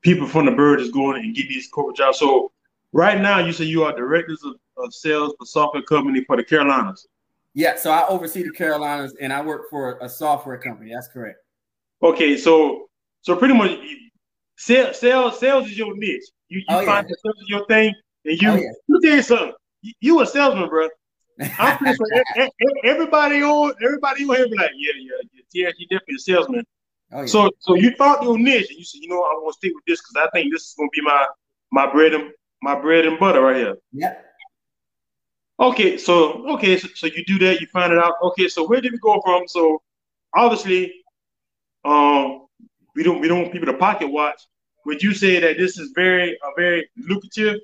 [0.01, 2.19] people from the bird is going and get these corporate jobs.
[2.19, 2.51] So
[2.91, 6.43] right now, you say you are directors of, of sales for software company for the
[6.43, 7.07] Carolinas.
[7.53, 10.91] Yeah, so I oversee the Carolinas and I work for a software company.
[10.93, 11.39] That's correct.
[12.01, 12.89] Okay, so
[13.21, 13.71] so pretty much
[14.57, 16.23] sales sales sales is your niche.
[16.49, 17.31] You, you oh, find yeah.
[17.47, 17.93] your thing,
[18.25, 18.71] and you oh, yeah.
[18.87, 19.53] you did something.
[19.99, 20.89] You, a salesman, bro.
[21.59, 22.49] I'm pretty sure
[22.85, 26.65] everybody on everybody on here be like, yeah, yeah, yeah, you definitely a salesman.
[27.11, 27.25] Oh, yeah.
[27.25, 29.73] So, so you thought your niche, and you said, you know, I want to stick
[29.75, 31.25] with this because I think this is going to be my
[31.71, 33.75] my bread and my bread and butter right here.
[33.91, 34.15] Yeah.
[35.59, 38.13] Okay, so okay, so, so you do that, you find it out.
[38.21, 39.47] Okay, so where did we go from?
[39.47, 39.81] So
[40.35, 40.93] obviously,
[41.85, 42.47] um,
[42.95, 44.41] we don't we don't want people to pocket watch.
[44.85, 47.59] Would you say that this is very a very lucrative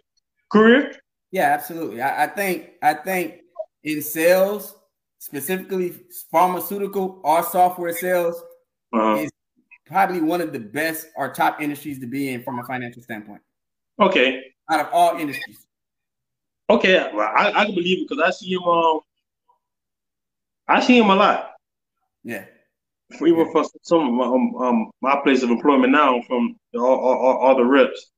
[0.50, 0.96] career?
[1.32, 2.02] Yeah, absolutely.
[2.02, 3.42] I, I think I think
[3.84, 4.76] in sales,
[5.20, 5.94] specifically
[6.32, 8.42] pharmaceutical or software sales,
[8.94, 9.22] uh-huh.
[9.22, 9.32] is
[9.86, 13.42] probably one of the best or top industries to be in from a financial standpoint.
[14.00, 14.44] Okay.
[14.72, 15.66] Out of all industries.
[16.70, 18.64] Okay, well, I, I can believe it because I see him.
[18.64, 19.00] Um,
[20.68, 21.54] I see him a lot.
[22.24, 22.46] Yeah.
[23.20, 26.84] We were for some of my, um, um, my place of employment now from all,
[26.84, 28.12] all, all, the reps.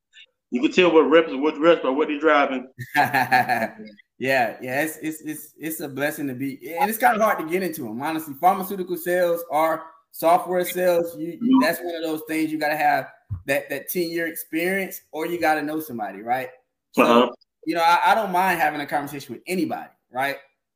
[0.51, 2.67] You can tell what reps what reps by what they're driving.
[2.95, 3.77] yeah,
[4.19, 7.45] yeah, it's, it's it's it's a blessing to be, and it's kind of hard to
[7.45, 8.01] get into them.
[8.01, 12.69] Honestly, pharmaceutical sales are software sales, you, you that's one of those things you got
[12.69, 13.09] to have
[13.45, 16.49] that that 10 year experience or you got to know somebody, right?
[16.91, 17.29] So, uh-huh.
[17.65, 20.35] you know, I, I, don't mind having a conversation with anybody, right?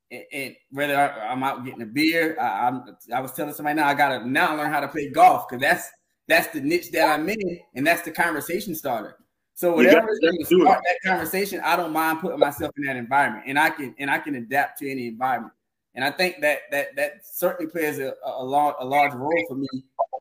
[0.10, 3.76] And, and whether I, am out getting a beer, I, am I was telling somebody
[3.76, 5.90] now I got to now learn how to play golf because that's
[6.28, 9.18] that's the niche that I'm in, and that's the conversation starter.
[9.56, 12.98] So whatever is going to start that conversation, I don't mind putting myself in that
[12.98, 15.54] environment, and I can and I can adapt to any environment.
[15.96, 19.56] And I think that that that certainly plays a, a, large, a large role for
[19.56, 19.68] me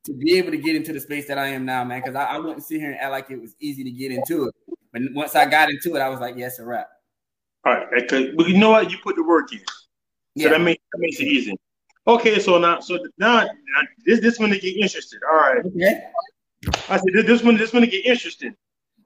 [0.05, 2.01] to be able to get into the space that I am now, man.
[2.01, 4.47] Because I, I wouldn't sit here and act like it was easy to get into
[4.47, 4.55] it.
[4.93, 6.89] But once I got into it, I was like, yes, a wrap.
[7.67, 8.33] All right, okay.
[8.37, 8.89] But you know what?
[8.89, 9.59] You put the work in.
[9.59, 10.51] So yeah.
[10.51, 11.57] that makes that makes it easy.
[12.07, 13.49] Okay, so now so now,
[14.07, 15.21] this this one to get interested.
[15.29, 15.65] All right.
[15.65, 16.05] Okay.
[16.89, 18.55] I said this, this one this one to get interesting.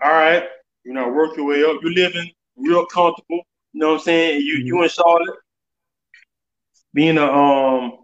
[0.03, 0.45] All right.
[0.85, 1.81] You know, work your way up.
[1.83, 3.43] You're living real comfortable.
[3.73, 4.41] You know what I'm saying?
[4.43, 5.37] You you in Charlotte
[6.95, 7.99] being a um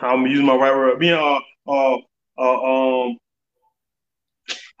[0.00, 1.96] I'm using my right word, being a uh,
[2.38, 3.16] uh, um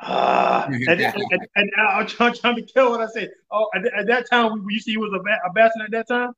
[0.00, 3.30] uh, and, and, and, and, I'm trying, trying to kill what I said.
[3.52, 6.32] Oh, at, at that time, you see, you was a, a bachelor at that time.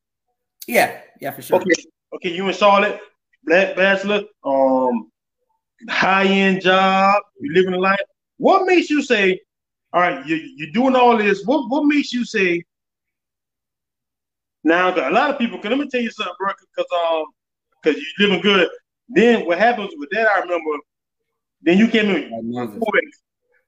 [0.67, 1.57] Yeah, yeah, for sure.
[1.57, 1.73] Okay,
[2.15, 3.01] okay, you in Charlotte,
[3.43, 5.11] black bachelor, um,
[5.89, 7.99] high end job, you living a life.
[8.37, 9.41] What makes you say,
[9.93, 11.45] all right, you, you're doing all this?
[11.45, 12.63] What what makes you say,
[14.65, 17.27] now, a lot of people, can let me tell you something, bro, because um,
[17.83, 18.69] because you living good.
[19.11, 20.27] Then what happens with that?
[20.27, 20.71] I remember.
[21.63, 22.31] Then you came in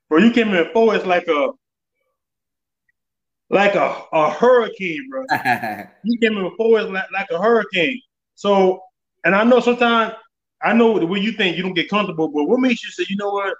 [0.09, 0.19] bro.
[0.19, 0.95] You came in four.
[0.95, 1.51] It's like a
[3.51, 5.25] like a, a hurricane, bro.
[6.05, 6.81] you came in four.
[6.81, 8.01] It's like, like a hurricane.
[8.35, 8.81] So,
[9.25, 10.15] and I know sometimes
[10.63, 13.05] I know the way you think you don't get comfortable, but what makes you say,
[13.11, 13.55] you know what?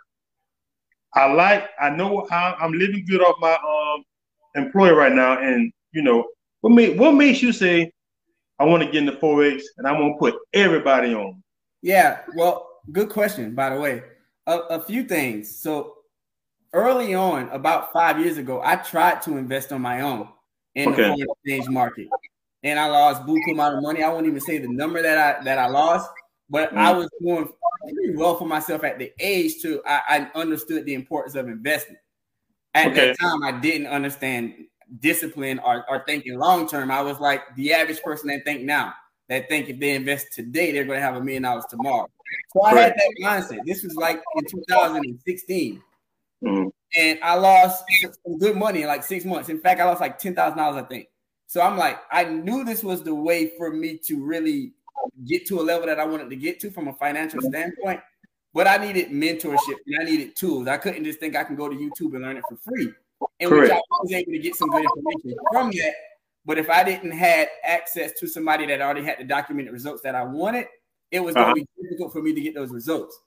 [1.17, 1.71] I like.
[1.81, 4.05] I know how I'm living good off my um
[4.55, 6.25] employer right now, and you know
[6.61, 7.93] What made what makes you say
[8.59, 11.43] I want to get into forex and I want to put everybody on?
[11.83, 13.55] Yeah, well, good question.
[13.55, 14.03] By the way,
[14.47, 15.57] a, a few things.
[15.57, 15.95] So
[16.73, 20.29] early on, about five years ago, I tried to invest on my own
[20.75, 21.03] in okay.
[21.03, 22.09] the foreign exchange market,
[22.63, 24.03] and I lost buku amount of money.
[24.03, 26.11] I won't even say the number that I that I lost,
[26.49, 26.79] but mm-hmm.
[26.79, 27.49] I was doing
[27.83, 31.99] pretty well for myself at the age to I, I understood the importance of investment.
[32.75, 33.07] At okay.
[33.07, 34.55] that time, I didn't understand
[35.01, 36.91] discipline or, or thinking long term.
[36.91, 38.95] I was like the average person that think now
[39.29, 42.07] that think if they invest today, they're going to have a million dollars tomorrow.
[42.53, 43.65] So I had that mindset.
[43.65, 45.83] This was like in 2016.
[46.45, 46.69] Mm-hmm.
[46.99, 47.85] And I lost
[48.25, 49.49] some good money in like six months.
[49.49, 51.09] In fact, I lost like ten thousand dollars, I think.
[51.49, 54.73] So I'm like, I knew this was the way for me to really
[55.25, 58.01] get to a level that I wanted to get to from a financial standpoint.
[58.55, 60.67] But I needed mentorship and I needed tools.
[60.67, 62.93] I couldn't just think I can go to YouTube and learn it for free.
[63.41, 65.95] And which I was able to get some good information from that.
[66.47, 70.15] But if I didn't have access to somebody that already had the documented results that
[70.15, 70.69] I wanted,
[71.11, 71.67] it was going to uh-huh.
[71.77, 73.19] be difficult for me to get those results.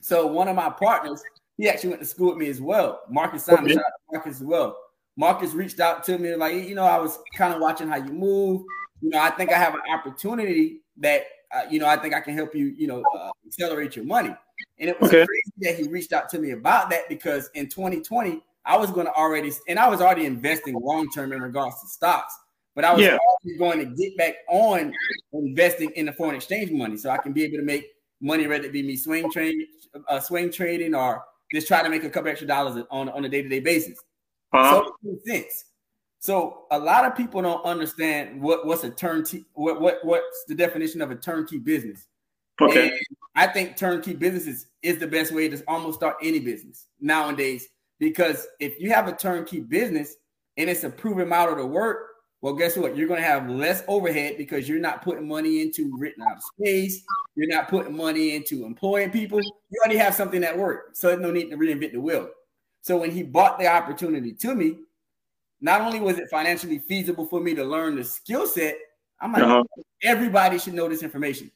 [0.00, 1.22] So one of my partners,
[1.58, 3.00] he actually went to school with me as well.
[3.10, 3.80] Marcus Simon, okay.
[4.12, 4.78] Marcus as well.
[5.16, 8.12] Marcus reached out to me like, you know, I was kind of watching how you
[8.12, 8.62] move.
[9.00, 11.24] You know, I think I have an opportunity that,
[11.54, 14.34] uh, you know, I think I can help you, you know, uh, accelerate your money.
[14.78, 15.26] And it was okay.
[15.26, 19.06] crazy that he reached out to me about that because in 2020, I was going
[19.06, 22.34] to already, and I was already investing long term in regards to stocks,
[22.74, 23.18] but I was yeah.
[23.58, 24.92] going to get back on
[25.32, 27.86] investing in the foreign exchange money so I can be able to make
[28.20, 29.66] money, whether it be me swing trading,
[30.08, 33.28] uh, swing trading, or just try to make a couple extra dollars on, on a
[33.28, 33.98] day to day basis.
[34.52, 34.82] Uh-huh.
[34.84, 35.64] So it makes sense.
[36.22, 40.54] So a lot of people don't understand what what's a turnkey what what what's the
[40.54, 42.06] definition of a turnkey business.
[42.60, 42.90] Okay.
[42.90, 43.00] And
[43.34, 48.46] I think turnkey businesses is the best way to almost start any business nowadays because
[48.60, 50.14] if you have a turnkey business
[50.56, 52.96] and it's a proven model to work, well, guess what?
[52.96, 57.02] You're going to have less overhead because you're not putting money into written out space.
[57.34, 59.40] You're not putting money into employing people.
[59.42, 61.00] You already have something that works.
[61.00, 62.28] So there's no need to reinvent the wheel.
[62.82, 64.78] So when he bought the opportunity to me,
[65.62, 68.76] not only was it financially feasible for me to learn the skill set,
[69.20, 69.62] I'm like, uh-huh.
[70.02, 71.50] everybody should know this information.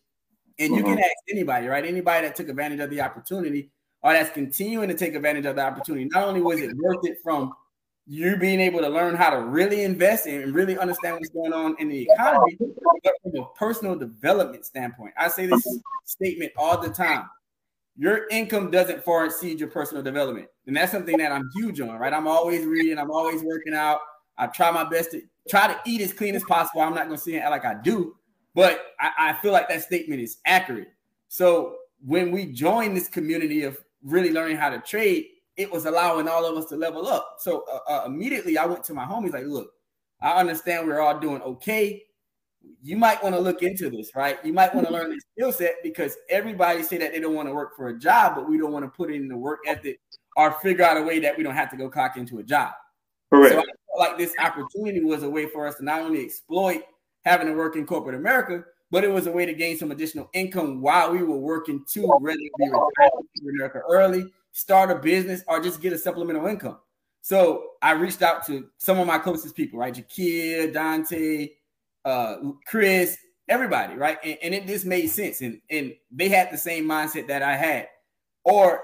[0.59, 0.79] And uh-huh.
[0.79, 1.05] you can uh-huh.
[1.05, 1.85] ask anybody, right?
[1.85, 3.71] Anybody that took advantage of the opportunity
[4.03, 6.09] or that's continuing to take advantage of the opportunity.
[6.12, 7.53] Not only was it worth it from
[8.07, 11.75] you being able to learn how to really invest and really understand what's going on
[11.81, 12.57] in the economy,
[13.03, 15.12] but from a personal development standpoint.
[15.19, 15.66] I say this
[16.05, 17.29] statement all the time.
[17.99, 20.49] Your income doesn't far exceed your personal development.
[20.67, 22.13] And that's something that I'm huge on, right?
[22.13, 24.01] I'm always reading, I'm always working out.
[24.37, 26.83] I try my best to try to eat as clean as possible.
[26.83, 28.17] I'm not to say it like I do,
[28.55, 30.89] but I, I feel like that statement is accurate.
[31.29, 36.29] So when we join this community of really learning how to trade, it was allowing
[36.29, 37.37] all of us to level up.
[37.39, 39.71] So uh, uh, immediately I went to my homies like, look,
[40.21, 42.03] I understand we're all doing okay.
[42.83, 44.39] You might want to look into this, right?
[44.45, 47.49] You might want to learn this skill set because everybody say that they don't want
[47.49, 49.99] to work for a job, but we don't want to put in the work ethic
[50.37, 52.73] or figure out a way that we don't have to go clock into a job.
[53.33, 53.55] Correct.
[53.55, 56.83] So I felt like this opportunity was a way for us to not only exploit
[57.25, 60.31] having to work in corporate America, but it was a way to gain some additional
[60.33, 63.11] income while we were working to whether it be retire
[63.43, 66.79] in America early, start a business, or just get a supplemental income.
[67.23, 69.93] So I reached out to some of my closest people, right?
[69.93, 71.49] Jakia, Dante,
[72.07, 74.16] uh, Chris, everybody, right?
[74.25, 75.40] And, and, it just made sense.
[75.40, 77.88] And, and they had the same mindset that I had.
[78.45, 78.81] Or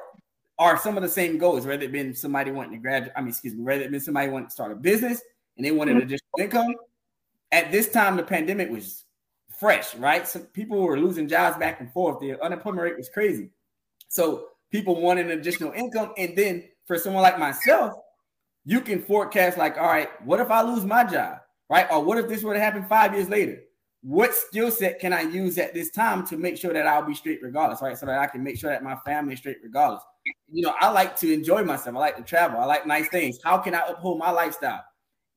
[0.58, 3.28] are some of the same goals, whether it been somebody wanting to graduate, I mean,
[3.28, 5.22] excuse me, whether it been somebody wanting to start a business
[5.56, 6.06] and they wanted mm-hmm.
[6.06, 6.74] additional income.
[7.52, 9.04] At this time, the pandemic was
[9.58, 10.26] fresh, right?
[10.26, 12.18] So people were losing jobs back and forth.
[12.20, 13.50] The unemployment rate was crazy.
[14.08, 16.12] So people wanted an additional income.
[16.18, 17.92] And then for someone like myself,
[18.64, 21.38] you can forecast like, all right, what if I lose my job?
[21.72, 21.86] Right?
[21.90, 23.62] Or what if this were to happen five years later?
[24.02, 27.14] What skill set can I use at this time to make sure that I'll be
[27.14, 27.96] straight regardless, right?
[27.96, 30.02] So that I can make sure that my family is straight regardless.
[30.52, 31.96] You know, I like to enjoy myself.
[31.96, 32.60] I like to travel.
[32.60, 33.38] I like nice things.
[33.42, 34.84] How can I uphold my lifestyle?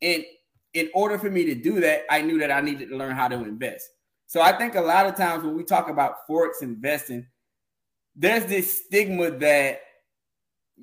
[0.01, 0.25] And
[0.73, 3.29] in order for me to do that, I knew that I needed to learn how
[3.29, 3.89] to invest.
[4.27, 7.25] So I think a lot of times when we talk about forex investing,
[8.13, 9.79] there's this stigma that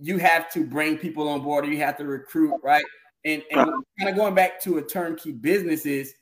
[0.01, 2.87] you have to bring people on board or you have to recruit, right?
[3.25, 6.15] And, and kind of going back to a turnkey business is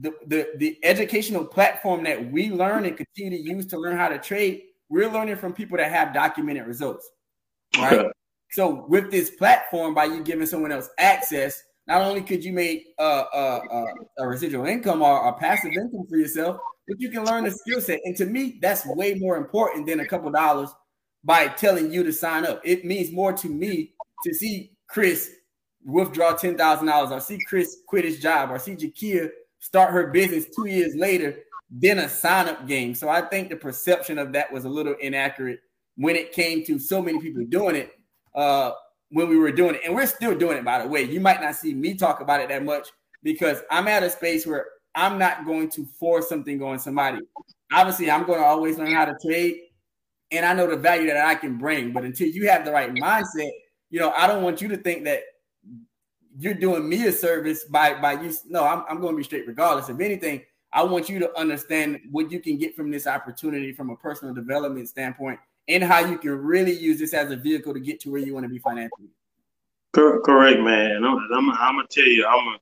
[0.00, 4.08] the, the, the educational platform that we learn and continue to use to learn how
[4.08, 7.10] to trade, we're learning from people that have documented results.
[7.78, 8.06] Right.
[8.50, 12.94] so with this platform, by you giving someone else access, not only could you make
[12.98, 13.84] a, a,
[14.18, 17.80] a residual income or a passive income for yourself, but you can learn the skill
[17.80, 18.00] set.
[18.04, 20.70] And to me, that's way more important than a couple dollars
[21.24, 22.60] by telling you to sign up.
[22.64, 25.30] It means more to me to see Chris
[25.84, 30.08] withdraw ten thousand dollars, or see Chris quit his job, or see Jakia start her
[30.08, 31.38] business two years later
[31.70, 32.94] than a sign up game.
[32.94, 35.60] So I think the perception of that was a little inaccurate
[35.96, 37.92] when it came to so many people doing it
[38.34, 38.72] uh,
[39.10, 39.82] when we were doing it.
[39.84, 41.02] And we're still doing it, by the way.
[41.02, 42.88] You might not see me talk about it that much
[43.22, 47.18] because I'm at a space where I'm not going to force something on somebody.
[47.72, 49.60] Obviously, I'm going to always learn how to trade
[50.32, 51.92] and I know the value that I can bring.
[51.92, 53.50] But until you have the right mindset,
[53.90, 55.20] you know, I don't want you to think that
[56.38, 58.32] you're doing me a service by by you.
[58.48, 59.88] No, I'm, I'm going to be straight regardless.
[59.88, 63.90] If anything, I want you to understand what you can get from this opportunity from
[63.90, 67.80] a personal development standpoint and how you can really use this as a vehicle to
[67.80, 69.08] get to where you want to be financially.
[69.92, 71.04] Correct, man.
[71.04, 72.58] I'm, I'm, I'm gonna tell you, I'm a,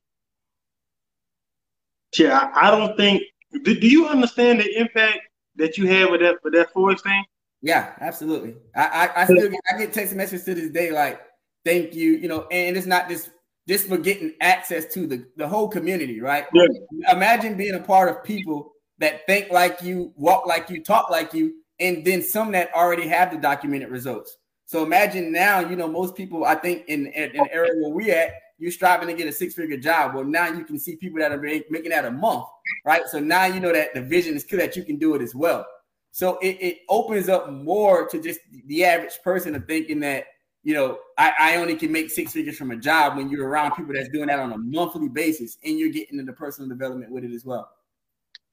[2.17, 3.21] yeah, I, I don't think.
[3.63, 5.19] Do, do you understand the impact
[5.55, 7.23] that you had with that with that forex thing?
[7.61, 8.55] Yeah, absolutely.
[8.75, 11.21] I I, I still get, I get text messages to this day like,
[11.65, 13.29] "Thank you," you know, and it's not just
[13.67, 16.45] just for getting access to the the whole community, right?
[16.53, 17.11] Yeah.
[17.11, 21.33] Imagine being a part of people that think like you, walk like you, talk like
[21.33, 24.37] you, and then some that already have the documented results.
[24.65, 28.33] So imagine now, you know, most people, I think, in, an area where we at,
[28.59, 30.13] you're striving to get a six figure job.
[30.13, 32.43] Well, now you can see people that are making that a month,
[32.85, 33.01] right?
[33.07, 35.33] So now you know that the vision is clear that you can do it as
[35.33, 35.65] well.
[36.11, 40.25] So it, it opens up more to just the average person of thinking that,
[40.69, 43.71] you know, I, I only can make six figures from a job when you're around
[43.71, 47.23] people that's doing that on a monthly basis and you're getting into personal development with
[47.23, 47.71] it as well.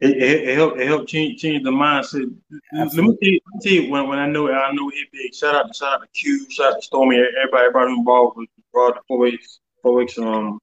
[0.01, 2.35] It, it, it helped it helped change change the mindset.
[2.75, 2.81] Absolutely.
[2.81, 5.35] Let me tell you, tell you when, when I know I know it big.
[5.35, 8.49] Shout out to shout out to Q, shout out to Stormy, everybody, everybody involved with
[8.73, 10.59] brought the forex four weeks um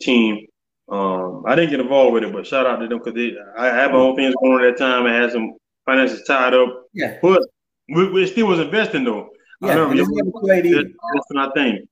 [0.00, 0.48] team.
[0.88, 3.14] Um, I didn't get involved with it, but shout out to them because
[3.56, 5.06] I had my own things going on at that time.
[5.06, 5.54] I had some
[5.86, 6.86] finances tied up.
[6.92, 7.18] Yeah.
[7.22, 7.40] But
[7.88, 9.30] we, we still was investing though.
[9.60, 10.08] Yeah, I remember this,
[11.14, 11.88] that's what I think.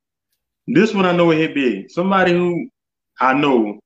[0.66, 1.90] This one I know it hit big.
[1.90, 2.68] Somebody who
[3.20, 3.81] I know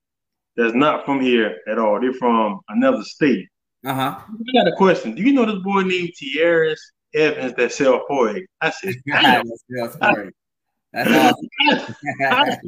[0.57, 2.01] that's not from here at all.
[2.01, 3.49] They're from another state.
[3.85, 4.19] Uh-huh.
[4.21, 5.15] I got a question.
[5.15, 6.81] Do you know this boy named Tierras
[7.15, 8.45] Evans that sell Forex?
[8.61, 10.31] I said, that's, awesome.
[10.95, 12.61] I said,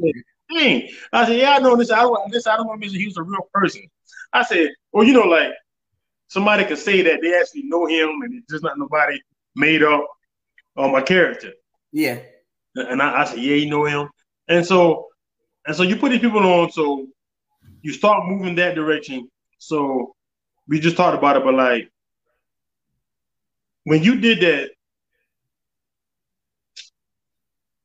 [0.53, 0.89] dang.
[1.11, 1.91] I said, yeah, I know this.
[1.91, 3.81] I don't, this, I don't want to mention he was a real person.
[4.33, 5.51] I said, well, you know, like
[6.27, 9.19] somebody could say that they actually know him and it's just not nobody
[9.55, 10.07] made up
[10.79, 11.53] um a character.
[11.91, 12.19] Yeah.
[12.75, 14.09] And I, I said, yeah, you know him.
[14.47, 15.07] And so
[15.65, 17.07] and so you put these people on, so
[17.81, 19.29] you start moving that direction.
[19.59, 20.15] So
[20.67, 21.91] we just talked about it, but like
[23.83, 24.69] when you did that,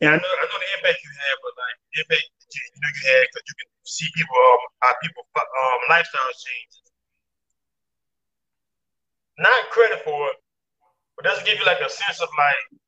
[0.00, 2.80] and I know I know the impact you had, but like the impact you, you
[2.80, 6.74] know you had because you can see people um how people um lifestyles change.
[9.38, 10.36] Not credit for it,
[11.16, 12.80] but does give you like a sense of like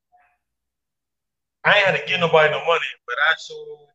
[1.66, 3.90] I ain't had to give nobody no money, but I showed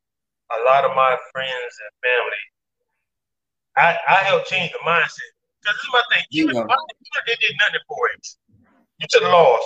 [0.51, 2.43] a lot of my friends and family
[3.75, 5.31] I, I help change the mindset.
[5.61, 6.25] Because this is my thing.
[6.31, 8.27] Even if they did nothing for it,
[8.99, 9.61] you took the loss.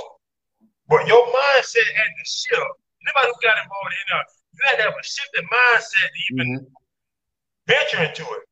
[0.88, 2.62] But your mindset had to shift.
[3.02, 6.48] Anybody who got involved in it, you had to have a shifted mindset to even
[6.58, 6.66] mm-hmm.
[7.68, 8.46] venture into it.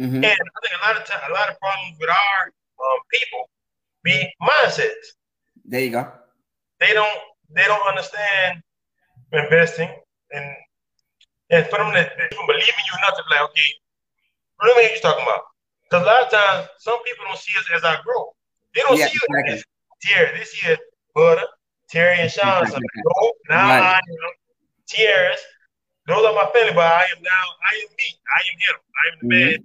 [0.00, 0.24] Mm-hmm.
[0.24, 3.50] And I think a lot of time, a lot of problems with our um, people
[4.02, 5.16] be mindsets.
[5.64, 6.10] There you go.
[6.80, 7.18] They don't
[7.54, 8.62] they don't understand
[9.32, 9.88] investing
[10.32, 10.44] and
[11.50, 13.70] and for them to believe in you enough to be like, okay,
[14.56, 15.44] what do you talking about?
[15.84, 18.32] Because a lot of times, some people don't see us as our growth.
[18.74, 19.60] They don't yeah, see you exactly.
[19.60, 19.64] as
[20.00, 20.38] Terry.
[20.38, 20.80] They see us
[21.14, 21.44] Butter,
[21.90, 22.64] Terry, and Sean.
[22.64, 23.84] So, no, now right.
[23.84, 24.32] I am
[24.88, 25.40] Tierras.
[26.08, 28.08] Those are my family, but I am now, I am me.
[28.16, 28.76] I am him.
[28.80, 29.50] I am the mm-hmm.
[29.52, 29.58] man.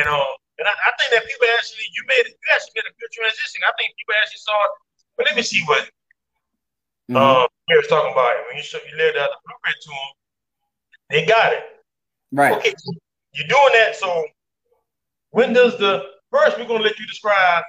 [0.00, 0.24] You know,
[0.56, 3.12] and I, I, think that people actually, you made it, you actually made a good
[3.12, 3.60] transition.
[3.64, 4.72] I think people actually saw it.
[5.16, 5.84] But let me see what
[7.10, 7.16] mm-hmm.
[7.16, 7.48] um,
[7.88, 8.34] talking about.
[8.48, 9.96] When you, show, you laid out the blueprint to them,
[11.10, 11.62] they got it.
[12.32, 12.56] Right.
[12.56, 12.92] Okay, so
[13.32, 13.96] you're doing that.
[13.96, 14.24] So
[15.30, 17.62] when does the first we're gonna let you describe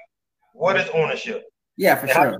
[0.54, 1.46] what is ownership?
[1.76, 2.38] Yeah, for sure.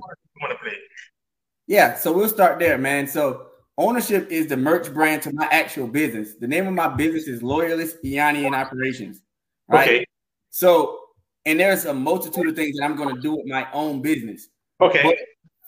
[1.66, 3.06] Yeah, so we'll start there, man.
[3.06, 6.34] So ownership is the merch brand to my actual business.
[6.34, 9.22] The name of my business is Loyalist Iani and Operations.
[9.68, 9.88] Right.
[9.88, 10.06] Okay.
[10.50, 10.98] So,
[11.44, 14.48] and there's a multitude of things that I'm going to do with my own business.
[14.80, 15.02] Okay.
[15.02, 15.16] But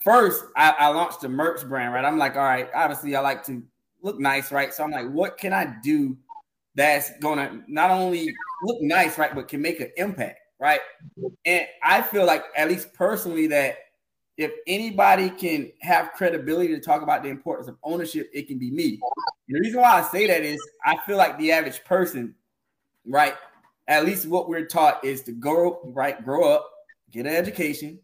[0.03, 1.93] first, I, I launched a merch brand.
[1.93, 2.05] Right.
[2.05, 2.69] I'm like, all right.
[2.73, 3.63] Obviously, I like to
[4.01, 4.73] look nice, right?
[4.73, 6.17] So I'm like, what can I do
[6.75, 8.33] that's gonna not only
[8.63, 10.79] look nice, right, but can make an impact, right?
[11.45, 13.77] And I feel like, at least personally, that
[14.37, 18.71] if anybody can have credibility to talk about the importance of ownership, it can be
[18.71, 18.99] me.
[19.49, 22.33] The reason why I say that is I feel like the average person,
[23.05, 23.35] right,
[23.87, 26.71] at least what we're taught is to grow, right, grow up,
[27.11, 27.99] get an education,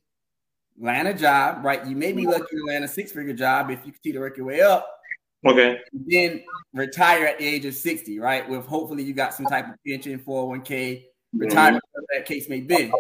[0.79, 1.85] land a job, right?
[1.85, 4.37] You may be lucky to land a six figure job if you continue to work
[4.37, 4.97] your way up,
[5.45, 5.79] Okay.
[5.93, 8.47] Then retire at the age of 60, right?
[8.47, 12.17] With hopefully you got some type of pension, 401k, retirement, mm-hmm.
[12.17, 12.91] that case may be.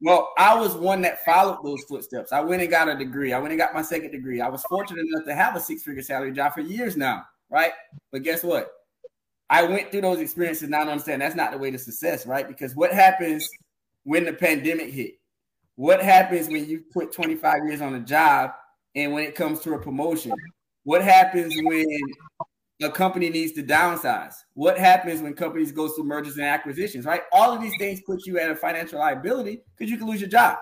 [0.00, 2.32] Well, I was one that followed those footsteps.
[2.32, 3.32] I went and got a degree.
[3.32, 4.40] I went and got my second degree.
[4.40, 7.72] I was fortunate enough to have a six-figure salary job for years now, right?
[8.12, 8.70] But guess what?
[9.48, 12.46] I went through those experiences not understand that's not the way to success, right?
[12.46, 13.48] Because what happens
[14.02, 15.14] when the pandemic hit?
[15.76, 18.52] What happens when you put 25 years on a job
[18.94, 20.32] and when it comes to a promotion?
[20.84, 21.86] What happens when
[22.82, 24.34] a company needs to downsize?
[24.54, 27.22] What happens when companies go through mergers and acquisitions, right?
[27.32, 30.30] All of these things put you at a financial liability because you can lose your
[30.30, 30.58] job.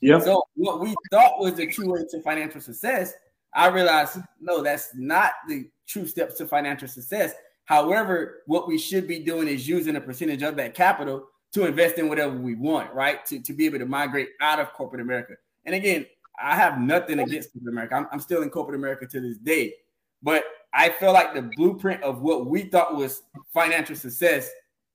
[0.00, 0.18] Yeah.
[0.18, 3.12] So what we thought was the true way to financial success,
[3.54, 7.34] I realized no, that's not the true steps to financial success.
[7.64, 11.98] However, what we should be doing is using a percentage of that capital to invest
[11.98, 13.24] in whatever we want, right?
[13.26, 15.34] To, to be able to migrate out of corporate America.
[15.64, 16.06] And again,
[16.42, 17.94] I have nothing against corporate America.
[17.94, 19.74] I'm, I'm still in corporate America to this day.
[20.22, 23.22] But I feel like the blueprint of what we thought was
[23.52, 24.50] financial success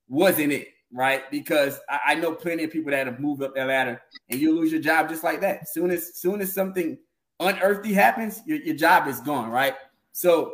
[0.09, 1.29] wasn't it, right?
[1.29, 4.55] Because I, I know plenty of people that have moved up that ladder and you
[4.55, 5.67] lose your job just like that.
[5.69, 6.97] Soon as soon as something
[7.39, 9.75] unearthly happens, your, your job is gone, right?
[10.11, 10.53] So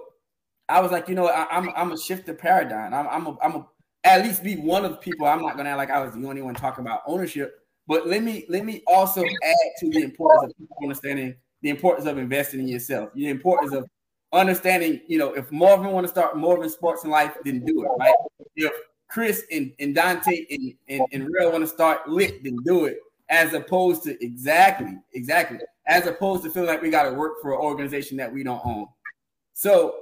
[0.70, 2.93] I was like, you know, I, am I'm, I'm a shift the paradigm.
[2.93, 3.68] I'm I'm a, I'm a
[4.04, 5.26] at least be one of the people.
[5.26, 8.24] I'm not gonna act like I was the only one talking about ownership, but let
[8.24, 12.68] me let me also add to the importance of understanding the importance of investing in
[12.68, 13.89] yourself, the importance of
[14.34, 17.89] understanding, you know, if Marvin want to start Marvin Sports in Life, then do it,
[17.97, 18.14] right?
[18.56, 18.74] If
[19.08, 22.97] Chris and, and Dante and, and, and Real want to start lit, then do it.
[23.30, 27.54] As opposed to exactly, exactly, as opposed to feeling like we got to work for
[27.54, 28.88] an organization that we don't own.
[29.54, 29.95] So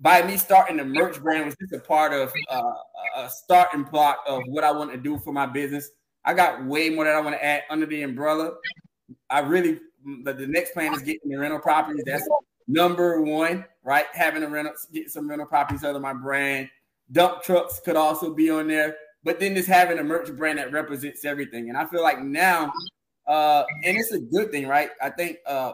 [0.00, 2.72] by me starting the merch brand was just a part of uh,
[3.16, 5.90] a starting block of what I want to do for my business.
[6.24, 8.52] I got way more that I want to add under the umbrella.
[9.30, 9.80] I really
[10.24, 12.04] the, the next plan is getting the rental properties.
[12.06, 12.28] That's
[12.66, 14.06] number one, right?
[14.12, 16.68] Having a rental, get some rental properties under my brand.
[17.10, 20.72] Dump trucks could also be on there, but then just having a merch brand that
[20.72, 21.70] represents everything.
[21.70, 22.72] And I feel like now,
[23.26, 24.90] uh, and it's a good thing, right?
[25.02, 25.72] I think uh,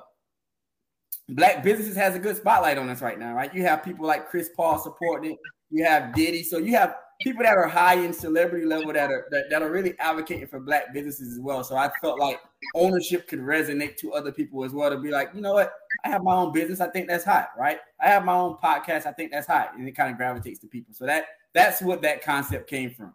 [1.29, 3.55] black businesses has a good spotlight on us right now, right?
[3.55, 5.39] You have people like Chris Paul supporting it.
[5.71, 9.27] You have Diddy, so you have people that are high in celebrity level that are
[9.31, 11.65] that, that are really advocating for black businesses as well.
[11.65, 12.41] So I felt like
[12.75, 15.73] ownership could resonate to other people as well to be like, you know what,
[16.05, 16.81] I have my own business.
[16.81, 17.79] I think that's hot, right?
[18.01, 19.07] I have my own podcast.
[19.07, 20.95] I think that's hot, and it kind of gravitates to people.
[20.95, 23.15] So that that's what that concept came from.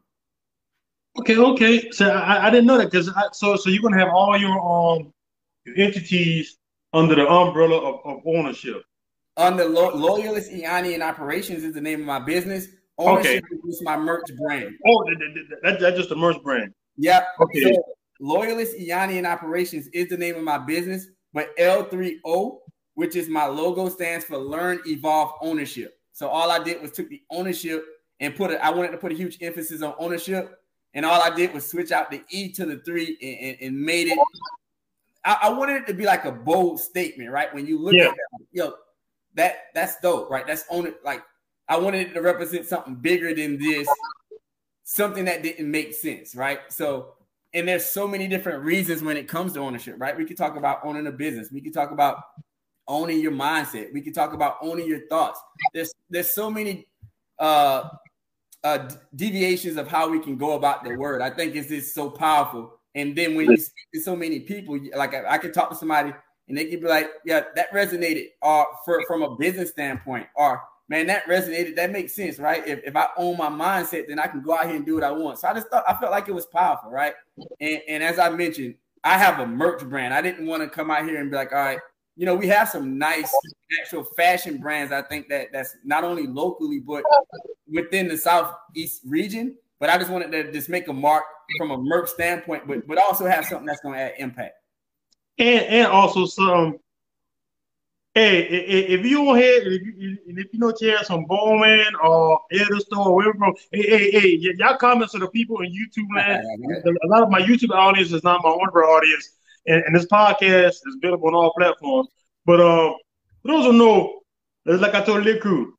[1.19, 1.91] Okay, okay.
[1.91, 5.13] So I, I didn't know that because so so you're gonna have all your um
[5.65, 6.58] your entities
[6.93, 8.83] under the umbrella of, of ownership.
[9.37, 12.67] Under Lo- Loyalist Iani and Operations is the name of my business.
[12.97, 13.69] Ownership okay.
[13.69, 14.75] is my merch brand.
[14.85, 16.73] Oh, that, that, that's just a merch brand.
[16.97, 17.27] Yep.
[17.41, 17.73] Okay.
[17.73, 17.83] So,
[18.19, 22.57] Loyalist Iani and Operations is the name of my business, but L3O,
[22.95, 25.99] which is my logo, stands for Learn, Evolve, Ownership.
[26.11, 27.85] So all I did was took the ownership
[28.19, 28.59] and put it.
[28.61, 30.59] I wanted to put a huge emphasis on ownership,
[30.93, 33.85] and all I did was switch out the E to the three and, and, and
[33.85, 34.19] made it
[35.25, 37.53] I, I, wanted it to be like a bold statement, right?
[37.53, 38.05] When you look yeah.
[38.05, 38.73] at that, yo,
[39.35, 40.45] that that's dope, right?
[40.47, 40.97] That's on it.
[41.03, 41.23] Like
[41.67, 43.87] I wanted it to represent something bigger than this,
[44.83, 46.59] something that didn't make sense, right?
[46.69, 47.13] So,
[47.53, 50.17] and there's so many different reasons when it comes to ownership, right?
[50.17, 51.51] We could talk about owning a business.
[51.51, 52.23] We could talk about
[52.87, 53.93] owning your mindset.
[53.93, 55.39] We could talk about owning your thoughts.
[55.73, 56.87] There's there's so many
[57.37, 57.89] uh,
[58.63, 61.21] uh, deviations of how we can go about the word.
[61.21, 64.79] I think it's just so powerful and then when you speak to so many people,
[64.95, 66.13] like I, I could talk to somebody
[66.47, 70.27] and they could be like, yeah, that resonated or uh, for, from a business standpoint,
[70.35, 71.75] or man, that resonated.
[71.75, 72.67] That makes sense, right?
[72.67, 75.03] If, if I own my mindset, then I can go out here and do what
[75.03, 75.39] I want.
[75.39, 77.13] So I just thought I felt like it was powerful, right?
[77.61, 80.13] And, and as I mentioned, I have a merch brand.
[80.13, 81.79] I didn't want to come out here and be like, all right,
[82.17, 83.31] you know, we have some nice
[83.79, 84.91] actual fashion brands.
[84.91, 87.03] I think that that's not only locally but
[87.71, 89.55] within the southeast region.
[89.79, 91.23] But I just wanted to just make a mark
[91.57, 94.55] from a merch standpoint, but but also have something that's going to add impact.
[95.37, 96.77] And and also some.
[98.15, 102.97] Hey, if you on here, if you, if you know have some Bowman or Elloree
[102.97, 106.43] or wherever from, hey, hey, hey, y'all comments to the people in YouTube land.
[107.03, 110.69] a lot of my YouTube audience is not my Wonder audience, and, and this podcast
[110.69, 112.09] is available on all platforms.
[112.45, 112.95] But um,
[113.43, 114.21] for those who know,
[114.65, 115.75] like I told Lick Crew,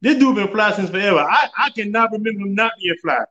[0.00, 1.20] this dude been fly since forever.
[1.20, 3.22] I, I cannot remember him not being fly.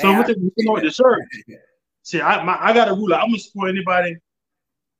[0.00, 1.20] So I'm gonna you know the shirt.
[2.02, 3.12] See, I my, I got a rule.
[3.14, 4.16] I'm gonna support anybody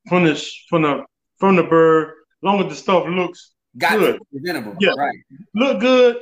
[0.08, 0.34] from the
[0.68, 1.04] from the
[1.38, 4.76] from the bird, as long as the stuff looks got good, presentable.
[4.80, 5.16] Yeah, right.
[5.54, 6.16] Look good.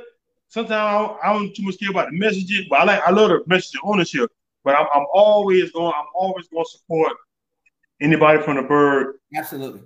[0.49, 3.11] Sometimes I don't, I don't too much care about the messages, but I like I
[3.11, 4.31] love the message of ownership.
[4.65, 5.93] But I'm, I'm always going.
[5.97, 7.13] I'm always going to support
[8.01, 9.17] anybody from the bird.
[9.35, 9.81] Absolutely.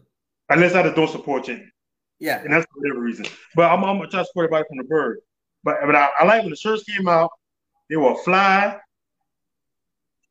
[0.49, 1.65] Unless I just don't support you.
[2.19, 3.27] Yeah, and that's for whatever reason.
[3.55, 5.21] But I'm, I'm gonna try to support everybody from the bird.
[5.65, 7.31] But but I, I like when the shirts came out,
[7.91, 8.79] they were fly,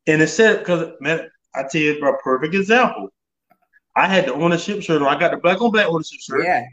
[0.08, 3.10] and it said because man, I tell you, a perfect example.
[3.96, 5.08] I had the ownership shirt on.
[5.08, 6.44] I got the black on black ownership shirt.
[6.44, 6.64] Yeah,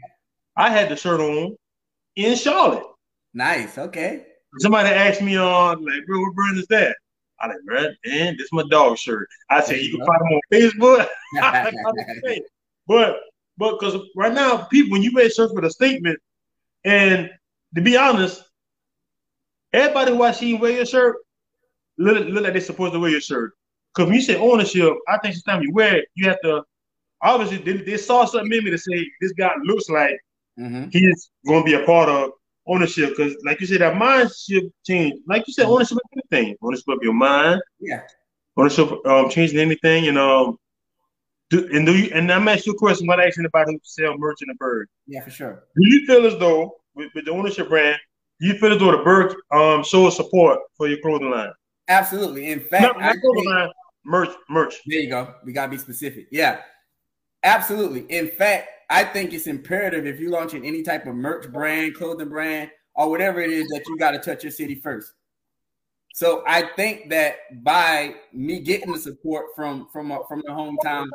[0.55, 1.55] I had the shirt on
[2.15, 2.85] in Charlotte.
[3.33, 3.77] Nice.
[3.77, 4.25] Okay.
[4.59, 6.95] Somebody asked me on, like, bro, what brand is that?
[7.39, 9.27] I like, bro, man, this is my dog shirt.
[9.49, 11.07] I said, you, can find them on Facebook.
[12.87, 13.19] but
[13.57, 16.17] but because right now, people, when you wear shirts with a statement,
[16.83, 17.29] and
[17.75, 18.43] to be honest,
[19.73, 21.17] everybody who I see wear your shirt
[21.97, 23.53] look, look like they're supposed to wear your shirt.
[23.93, 26.63] Because when you say ownership, I think sometimes you wear it, you have to
[27.21, 30.19] obviously they, they saw something in me to say this guy looks like
[30.59, 30.89] mm-hmm.
[30.91, 32.31] he's going to be a part of
[32.67, 35.19] ownership because, like you said, that mindset change.
[35.27, 35.73] Like you said, mm-hmm.
[35.73, 37.61] ownership of anything, ownership of your mind.
[37.79, 38.01] Yeah.
[38.55, 40.57] Ownership um changing anything, and um,
[41.51, 42.09] do, and do you?
[42.11, 43.05] And I'm asking you a question.
[43.05, 44.87] What asking about who sell merch in the bird?
[45.05, 45.63] Yeah, for sure.
[45.75, 47.99] Do you feel as though with, with the ownership brand,
[48.39, 51.51] you as though the bird um shows support for your clothing line?
[51.87, 52.51] Absolutely.
[52.51, 53.69] In fact, not, clothing line,
[54.03, 54.75] merch, merch.
[54.85, 55.33] There you go.
[55.45, 56.27] We gotta be specific.
[56.31, 56.61] Yeah,
[57.43, 58.01] absolutely.
[58.15, 62.29] In fact, I think it's imperative if you're launching any type of merch brand, clothing
[62.29, 65.13] brand, or whatever it is that you got to touch your city first.
[66.13, 71.07] So I think that by me getting the support from from uh, from the hometown,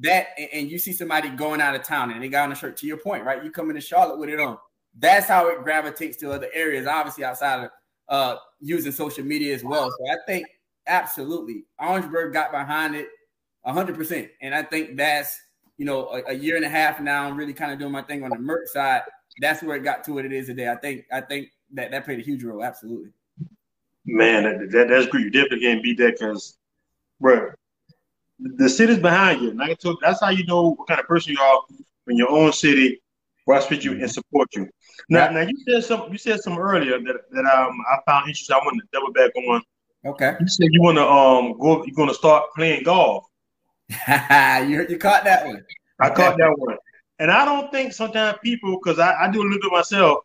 [0.00, 2.76] that and you see somebody going out of town and they got on a shirt.
[2.78, 3.44] To your point, right?
[3.44, 4.58] You come into Charlotte with it on.
[4.98, 6.86] That's how it gravitates to other areas.
[6.86, 7.70] Obviously, outside of
[8.08, 9.90] uh, using social media as well.
[9.90, 10.46] So I think
[10.86, 13.08] absolutely Orangeburg got behind it
[13.66, 14.28] 100%.
[14.42, 15.38] And I think that's
[15.80, 18.02] you know, a, a, year and a half now, I'm really kind of doing my
[18.02, 19.00] thing on the merch side.
[19.40, 20.68] That's where it got to what it is today.
[20.68, 22.62] I think I think that that played a huge role.
[22.62, 23.12] Absolutely.
[24.04, 25.24] Man, that, that that's great.
[25.24, 26.58] You definitely can't beat that because,
[27.18, 27.50] bro,
[28.38, 29.52] the city's behind you.
[29.52, 31.62] Like I that's how you know what kind of person you are
[32.04, 33.00] when your own city
[33.50, 34.68] watch with you and support you.
[35.08, 36.10] Now, now you said some.
[36.10, 38.56] You said some earlier that that um I found interesting.
[38.56, 39.62] I want to double back on.
[40.06, 40.36] Okay.
[40.40, 41.84] You said you want to um go.
[41.84, 43.24] You're going to start playing golf.
[44.08, 45.64] you you caught that one.
[46.00, 46.76] I caught that one.
[47.18, 50.20] And I don't think sometimes people, because I, I, do a little bit myself,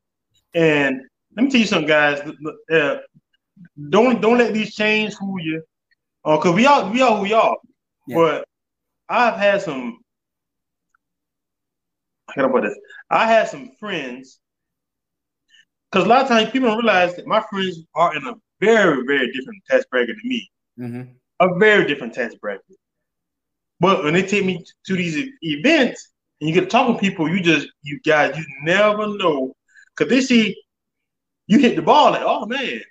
[0.54, 1.02] and
[1.36, 2.22] let me tell you something, guys.
[2.72, 2.98] Uh,
[3.90, 5.62] don't don't let these chains fool you.
[6.24, 7.58] Uh, cause we all we are who we are.
[8.08, 8.16] Yeah.
[8.16, 8.48] But
[9.10, 10.00] I've had some
[12.30, 12.78] how put this?
[13.10, 14.40] I had some friends
[15.92, 19.06] because a lot of times people don't realize that my friends are in a very,
[19.06, 20.52] very different tax bracket than me.
[20.80, 21.02] Mm-hmm.
[21.40, 22.78] A very different tax bracket.
[23.80, 27.30] But when they take me to these events and you get to talk to people,
[27.30, 29.54] you just you guys you never know
[29.96, 30.56] because they see
[31.48, 32.82] you hit the ball like, oh man,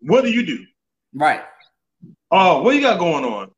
[0.00, 0.64] what do you do?
[1.14, 1.42] Right.
[2.30, 3.50] Oh, what you got going on?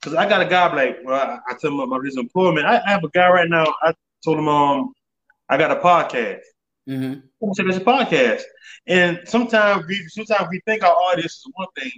[0.00, 2.66] Because I got a guy like, well, I, I tell him about my recent employment.
[2.66, 3.66] I, I, have a guy right now.
[3.82, 3.92] I
[4.24, 4.92] told him, um,
[5.48, 6.40] I got a podcast.
[6.88, 7.20] Mm-hmm.
[7.20, 8.42] I it's a podcast,
[8.86, 11.92] and sometimes we sometimes we think our audience is one thing,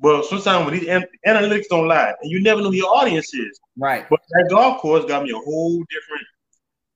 [0.00, 0.88] but sometimes when these
[1.26, 3.60] analytics don't lie, and you never know who your audience is.
[3.78, 4.04] Right.
[4.10, 6.26] But that golf course got me a whole different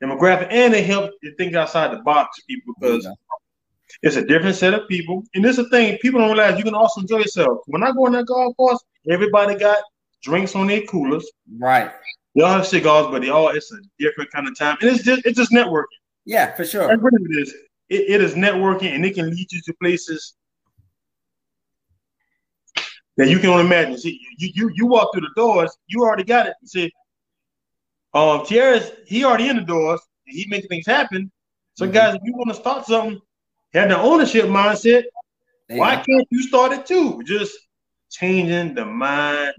[0.02, 3.12] demographic, and it helped to think outside the box, people, because yeah.
[4.02, 5.22] it's a different set of people.
[5.34, 7.60] And this is the thing, people don't realize you can also enjoy yourself.
[7.66, 9.78] When I go on that golf course, everybody got
[10.22, 11.30] drinks on their coolers.
[11.58, 11.92] Right.
[12.36, 14.76] They all have cigars, but they all it's a different kind of time.
[14.82, 15.84] And it's just it's just networking.
[16.26, 16.86] Yeah, for sure.
[16.86, 17.54] That's what it is.
[17.88, 20.34] It, it is networking and it can lead you to places
[23.16, 23.96] that you can only imagine.
[23.96, 26.54] See, you you you walk through the doors, you already got it.
[26.66, 26.92] See,
[28.12, 31.32] um, Tierra's he already in the doors, and he making things happen.
[31.74, 31.94] So, mm-hmm.
[31.94, 33.18] guys, if you want to start something,
[33.72, 35.04] have the ownership mindset.
[35.68, 37.22] There why can't you start it too?
[37.24, 37.56] Just
[38.10, 39.54] changing the mind.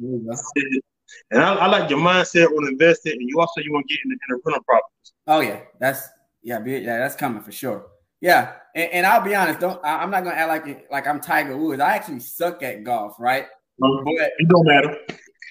[1.31, 3.99] And I, I, like your mindset on investing, and you also you want to get
[4.05, 5.13] into, the, rental properties.
[5.27, 6.07] Oh yeah, that's
[6.43, 7.87] yeah, yeah, that's coming for sure.
[8.21, 9.59] Yeah, and, and, I'll be honest.
[9.59, 11.81] Don't I, am not gonna act like it, like I'm Tiger Woods.
[11.81, 13.45] I actually suck at golf, right?
[13.79, 14.97] But it don't matter.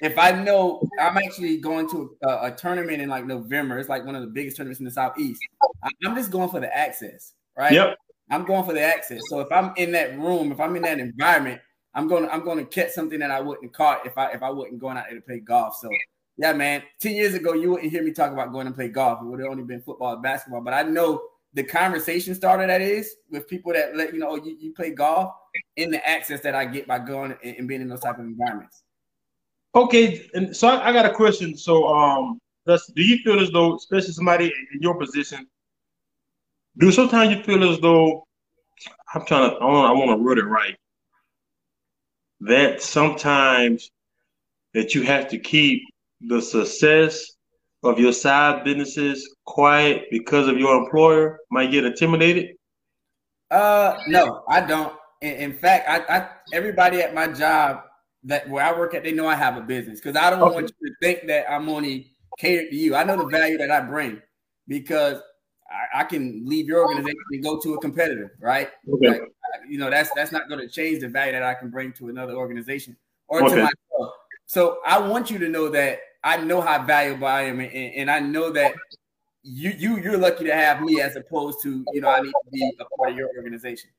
[0.03, 4.05] If I know I'm actually going to a, a, tournament in like November, it's like
[4.05, 5.41] one of the biggest tournaments in the southeast.
[5.83, 7.73] I, I'm just going for the access, right?
[7.73, 7.97] Yep.
[8.31, 9.21] I'm going for the access.
[9.29, 11.61] So if I'm in that room, if I'm in that environment,
[11.97, 14.51] I'm going to I'm to catch something that I wouldn't caught if I if I
[14.51, 15.77] wasn't going out there to play golf.
[15.81, 15.89] So
[16.37, 16.83] yeah, man.
[17.01, 19.23] Ten years ago, you wouldn't hear me talk about going to play golf.
[19.23, 20.61] It would have only been football and basketball.
[20.61, 21.23] But I know
[21.55, 25.33] the conversation starter that is with people that let you know you, you play golf
[25.77, 28.27] in the access that I get by going and, and being in those type of
[28.27, 28.83] environments.
[29.75, 31.57] Okay, and so I, I got a question.
[31.57, 35.47] So, um, do you feel as though, especially somebody in your position,
[36.79, 38.27] do sometimes you feel as though
[39.15, 40.77] I'm trying to, I want, I want to word it right,
[42.41, 43.91] that sometimes
[44.75, 45.83] that you have to keep
[46.21, 47.33] the success
[47.83, 52.57] of your side businesses quiet because of your employer might get intimidated?
[53.51, 54.93] Uh, no, I don't.
[55.23, 57.83] In, in fact, I, I everybody at my job
[58.25, 60.55] that where I work at, they know I have a business because I don't okay.
[60.55, 62.95] want you to think that I'm only catered to you.
[62.95, 64.21] I know the value that I bring
[64.67, 65.21] because
[65.71, 68.69] I, I can leave your organization and go to a competitor, right?
[68.93, 69.09] Okay.
[69.09, 69.23] Like,
[69.69, 72.09] you know, that's that's not going to change the value that I can bring to
[72.09, 72.97] another organization
[73.29, 73.57] or okay.
[73.57, 74.15] to myself.
[74.47, 78.11] So I want you to know that I know how valuable I am, and, and
[78.11, 78.75] I know that
[79.43, 82.51] you you you're lucky to have me as opposed to you know I need to
[82.53, 83.91] be a part of your organization.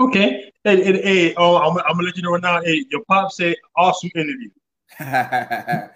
[0.00, 0.50] Okay.
[0.64, 2.62] Hey, hey, hey oh, I'm, I'm, gonna let you know right now.
[2.62, 4.50] Hey, your pop said awesome interview.
[5.00, 5.88] your,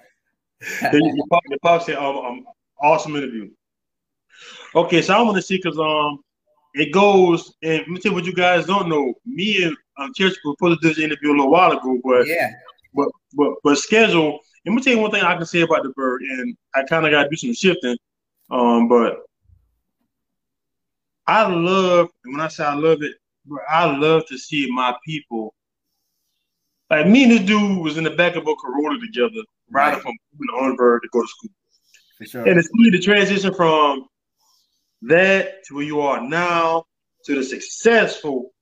[1.31, 2.47] pop, your pop said um, um,
[2.81, 3.51] awesome interview.
[4.74, 6.22] Okay, so I want to see because um
[6.77, 9.14] it goes and let me tell you what you guys don't know.
[9.24, 12.27] Me and um, Church were supposed to do this interview a little while ago, but
[12.27, 12.53] yeah,
[12.95, 14.39] but but but schedule.
[14.66, 17.07] Let me tell you one thing I can say about the bird, and I kind
[17.07, 17.97] of got to do some shifting.
[18.51, 19.20] Um, but
[21.27, 23.14] I love when I say I love it,
[23.47, 25.55] but I love to see my people.
[26.91, 30.03] Like me and this dude was in the back of a Corolla together, riding right.
[30.03, 30.14] from
[30.55, 31.51] Orangeburg to go to school.
[32.22, 32.47] Sure.
[32.47, 34.07] And it's really the transition from
[35.09, 36.84] that to where you are now
[37.24, 38.52] to the successful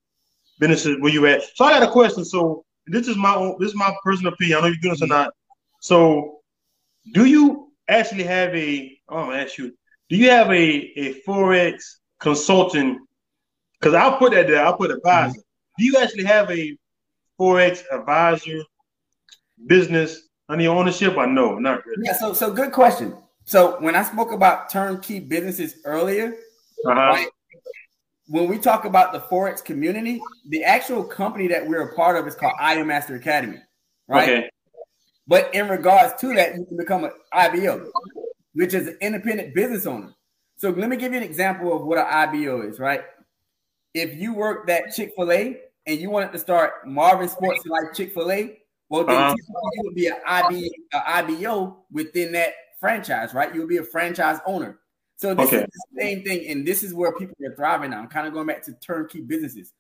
[0.59, 1.43] businesses where you at.
[1.55, 2.25] So I got a question.
[2.25, 4.59] So this is my own, this is my personal opinion.
[4.59, 5.33] I know you're doing this or not.
[5.81, 6.41] So
[7.13, 9.77] do you actually have a oh I'm gonna ask you,
[10.09, 11.83] do you have a, a Forex
[12.21, 13.05] consulting
[13.85, 14.65] because I'll put that there.
[14.65, 15.33] I'll put advisor.
[15.33, 15.41] Mm-hmm.
[15.79, 16.77] Do you actually have a
[17.39, 18.63] forex advisor
[19.67, 21.19] business under your ownership?
[21.19, 22.03] I know, not really.
[22.07, 22.15] Yeah.
[22.15, 23.15] So, so good question.
[23.45, 26.35] So when I spoke about turnkey businesses earlier,
[26.87, 26.95] uh-huh.
[26.95, 27.29] right,
[28.27, 32.27] when we talk about the forex community, the actual company that we're a part of
[32.27, 33.59] is called IM Mastery Academy,
[34.09, 34.29] right?
[34.29, 34.51] Okay.
[35.27, 37.91] But in regards to that, you can become an IBO,
[38.55, 40.15] which is an independent business owner.
[40.57, 43.03] So let me give you an example of what an IBO is, right?
[43.95, 47.95] if you work that Chick Fil A and you wanted to start Marvin Sports like
[47.95, 49.35] Chick Fil A, well, then uh-huh.
[49.37, 52.53] you would be an IB, IBO within that
[52.85, 53.55] franchise, right?
[53.55, 54.79] You would be a franchise owner.
[55.17, 55.63] So this okay.
[55.63, 58.01] is the same thing, and this is where people are thriving now.
[58.01, 59.73] I'm kind of going back to turnkey businesses.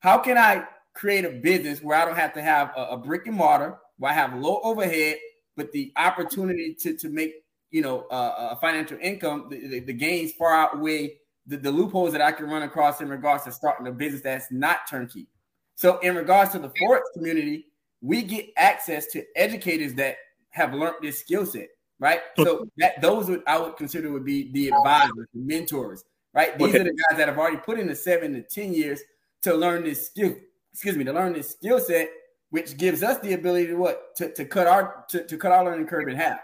[0.00, 3.26] How can I create a business where I don't have to have a, a brick
[3.26, 5.16] and mortar, where I have low overhead,
[5.56, 7.32] but the opportunity to to make
[7.70, 11.14] you know uh, a financial income, the, the, the gains far outweigh
[11.46, 14.52] the, the loopholes that I can run across in regards to starting a business that's
[14.52, 15.28] not turnkey.
[15.76, 17.68] So, in regards to the Forex community,
[18.02, 20.16] we get access to educators that
[20.50, 21.68] have learned this skill set,
[21.98, 22.20] right?
[22.36, 26.56] So that those would I would consider would be the advisors, the mentors, right?
[26.58, 26.80] These okay.
[26.80, 29.00] are the guys that have already put in the seven to ten years
[29.42, 30.34] to learn this skill.
[30.72, 32.08] Excuse me, to learn this skill set,
[32.50, 35.64] which gives us the ability to what to, to cut our to, to cut our
[35.64, 36.40] learning curve in half.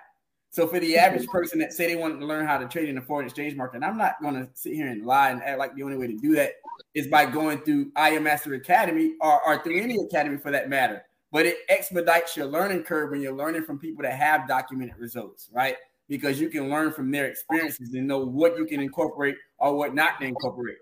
[0.50, 1.04] So for the mm-hmm.
[1.04, 3.54] average person that say they wanted to learn how to trade in the foreign exchange
[3.54, 5.96] market, and I'm not going to sit here and lie and act like the only
[5.96, 6.54] way to do that
[6.94, 11.04] is by going through IM Mastery Academy or, or through any academy for that matter.
[11.32, 15.48] But it expedites your learning curve when you're learning from people that have documented results,
[15.52, 15.76] right?
[16.08, 19.94] Because you can learn from their experiences and know what you can incorporate or what
[19.94, 20.78] not to incorporate.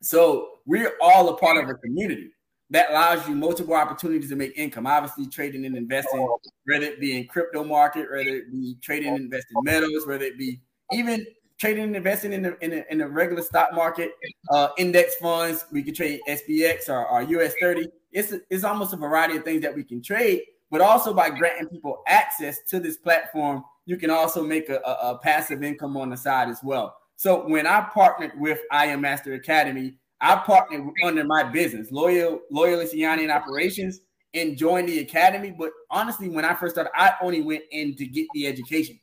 [0.00, 2.30] So we're all a part of a community
[2.70, 4.86] that allows you multiple opportunities to make income.
[4.86, 6.26] Obviously, trading and investing,
[6.66, 10.38] whether it be in crypto market, whether it be trading and investing metals, whether it
[10.38, 10.60] be
[10.92, 11.26] even
[11.58, 14.12] trading and investing in the in the, in the regular stock market,
[14.50, 15.64] uh, index funds.
[15.72, 17.88] We can trade SPX or, or US thirty.
[18.18, 21.68] It's it's almost a variety of things that we can trade, but also by granting
[21.68, 26.10] people access to this platform, you can also make a, a, a passive income on
[26.10, 26.96] the side as well.
[27.16, 32.82] So when I partnered with IM Mastery Academy, I partnered under my business, Loyal Loyal
[32.92, 34.00] Yanni in operations,
[34.34, 35.54] and joined the academy.
[35.56, 38.98] But honestly, when I first started, I only went in to get the education.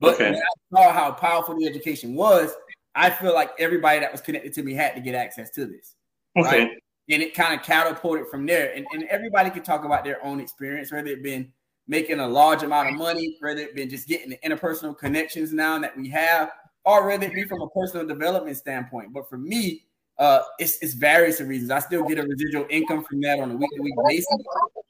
[0.00, 0.30] But okay.
[0.30, 2.50] when I saw how powerful the education was,
[2.94, 5.96] I feel like everybody that was connected to me had to get access to this.
[6.36, 6.60] Okay.
[6.60, 6.70] Right?
[7.12, 8.72] And it kind of catapulted from there.
[8.74, 11.52] And, and everybody can talk about their own experience, whether it been
[11.86, 15.78] making a large amount of money, whether it been just getting the interpersonal connections now
[15.78, 16.50] that we have,
[16.84, 19.12] or whether it be from a personal development standpoint.
[19.12, 19.84] But for me,
[20.18, 21.70] uh, it's, it's various reasons.
[21.70, 24.26] I still get a residual income from that on a week to week basis,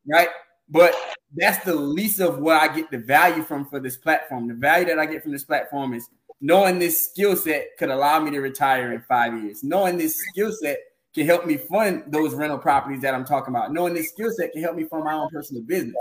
[0.06, 0.28] right?
[0.68, 0.94] But
[1.34, 4.48] that's the least of what I get the value from for this platform.
[4.48, 6.08] The value that I get from this platform is
[6.40, 9.62] knowing this skill set could allow me to retire in five years.
[9.64, 10.78] Knowing this skill set
[11.14, 13.72] can help me fund those rental properties that I'm talking about.
[13.72, 15.94] Knowing this skill set can help me fund my own personal business.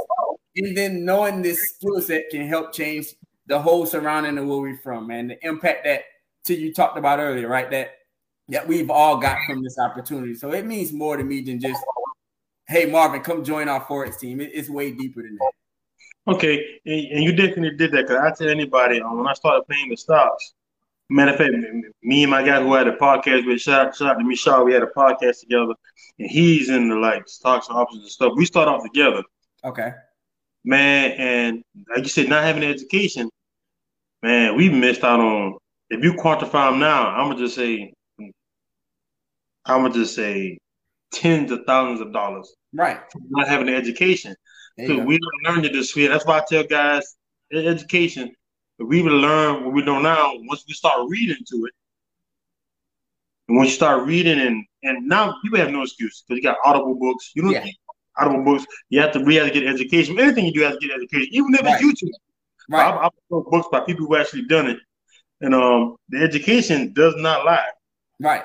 [0.55, 3.07] And then knowing this skill set can help change
[3.47, 6.03] the whole surrounding of where we're from, and The impact that
[6.45, 7.69] to you talked about earlier, right?
[7.69, 7.95] That
[8.49, 10.35] that we've all got from this opportunity.
[10.35, 11.81] So it means more to me than just,
[12.67, 14.41] hey, Marvin, come join our Forex team.
[14.41, 15.51] it's way deeper than that.
[16.33, 19.65] Okay, and, and you definitely did that because I tell anybody um, when I started
[19.67, 20.53] playing the stocks.
[21.11, 21.51] Matter of fact,
[22.03, 24.71] me and my guy who had a podcast with shout, shout out to Shaw, we
[24.71, 25.73] had a podcast together,
[26.17, 28.31] and he's in the like stocks and options and stuff.
[28.37, 29.21] We start off together.
[29.65, 29.91] Okay.
[30.63, 33.29] Man, and like you said, not having an education,
[34.23, 35.57] man, we missed out on.
[35.89, 37.91] If you quantify them now, I'm gonna just say,
[39.65, 40.59] I'm gonna just say,
[41.11, 42.55] tens of thousands of dollars.
[42.73, 43.01] Right.
[43.31, 44.33] Not having an education.
[44.87, 46.07] So we don't learn it this way.
[46.07, 47.17] That's why I tell guys,
[47.51, 48.31] education.
[48.87, 51.73] We will learn what we know now once we start reading to it.
[53.47, 56.57] And once you start reading, and and now people have no excuse because you got
[56.65, 57.31] audible books.
[57.35, 57.65] You don't yeah.
[58.17, 58.65] audible books.
[58.89, 60.19] You have to we have to get education.
[60.19, 61.81] Anything you do has to get education, even if right.
[61.81, 62.09] it's YouTube.
[62.69, 62.93] Right.
[62.93, 64.79] I've, I books by people who actually done it,
[65.41, 67.69] and um, the education does not lie.
[68.19, 68.43] Right.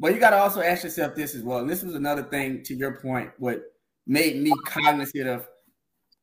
[0.00, 1.58] But you got to also ask yourself this as well.
[1.58, 3.30] And this was another thing to your point.
[3.38, 3.62] What
[4.06, 5.46] made me cognizant of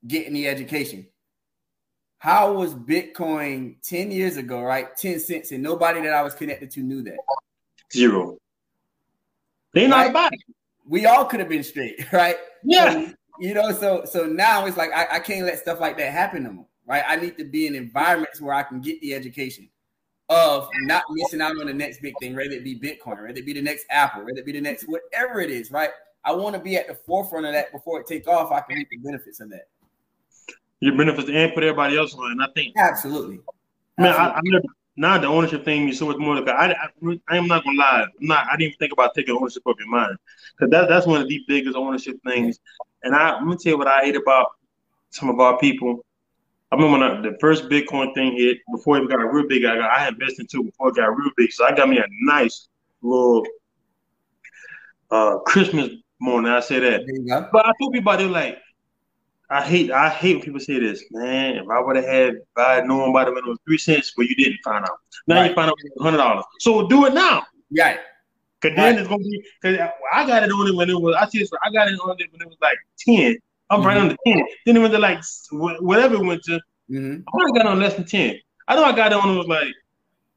[0.08, 1.08] getting the education.
[2.26, 4.98] How was Bitcoin 10 years ago, right?
[4.98, 7.20] 10 cents, and nobody that I was connected to knew that.
[7.94, 8.40] Zero.
[9.76, 10.34] They not.
[10.88, 12.38] We all could have been straight, right?
[12.64, 12.94] Yeah.
[12.94, 16.12] So, you know, so so now it's like I, I can't let stuff like that
[16.12, 17.04] happen no more, right?
[17.08, 19.70] I need to be in environments where I can get the education
[20.30, 23.46] of not missing out on the next big thing, whether it be Bitcoin, whether it
[23.46, 25.92] be the next Apple, whether it be the next whatever it is, right?
[26.24, 28.52] I want to be at the forefront of that before it take off.
[28.52, 29.68] I can reap the benefits of that
[30.80, 32.32] your benefits and put everybody else on.
[32.32, 33.40] And I think absolutely,
[33.98, 34.66] man, I, I never
[34.98, 36.36] now the ownership thing is so much more.
[36.36, 38.48] Like I, I, I am not gonna lie, I'm not.
[38.48, 40.18] I didn't even think about taking ownership of your mind
[40.58, 42.60] because that, that's one of the biggest ownership things.
[43.04, 44.48] And I, I'm gonna tell you what I hate about
[45.10, 46.06] some of our people.
[46.72, 49.66] I remember when I, the first Bitcoin thing hit before it got real big.
[49.66, 51.98] I got I had invested into before it got real big, so I got me
[51.98, 52.70] a nice
[53.02, 53.46] little
[55.12, 56.52] uh Christmas morning.
[56.52, 58.60] I say that, but I told people they like
[59.50, 61.58] I hate I hate when people say this, man.
[61.58, 64.26] If I would have had, had known about it when it was three cents, but
[64.26, 64.98] you didn't find out.
[65.28, 65.50] Now right.
[65.50, 66.46] you find out hundred dollars.
[66.60, 67.44] So do it now.
[67.78, 68.00] Right.
[68.62, 69.00] Cause then right.
[69.00, 71.52] it's gonna be because I got it on it when it was I see this,
[71.64, 73.38] I got it on it when it was like ten.
[73.70, 73.88] I'm mm-hmm.
[73.88, 74.42] right under ten.
[74.66, 76.60] Then it went to like whatever it went to.
[76.90, 77.22] Mm-hmm.
[77.28, 78.40] I only got on less than ten.
[78.68, 79.74] I know I got it on it was like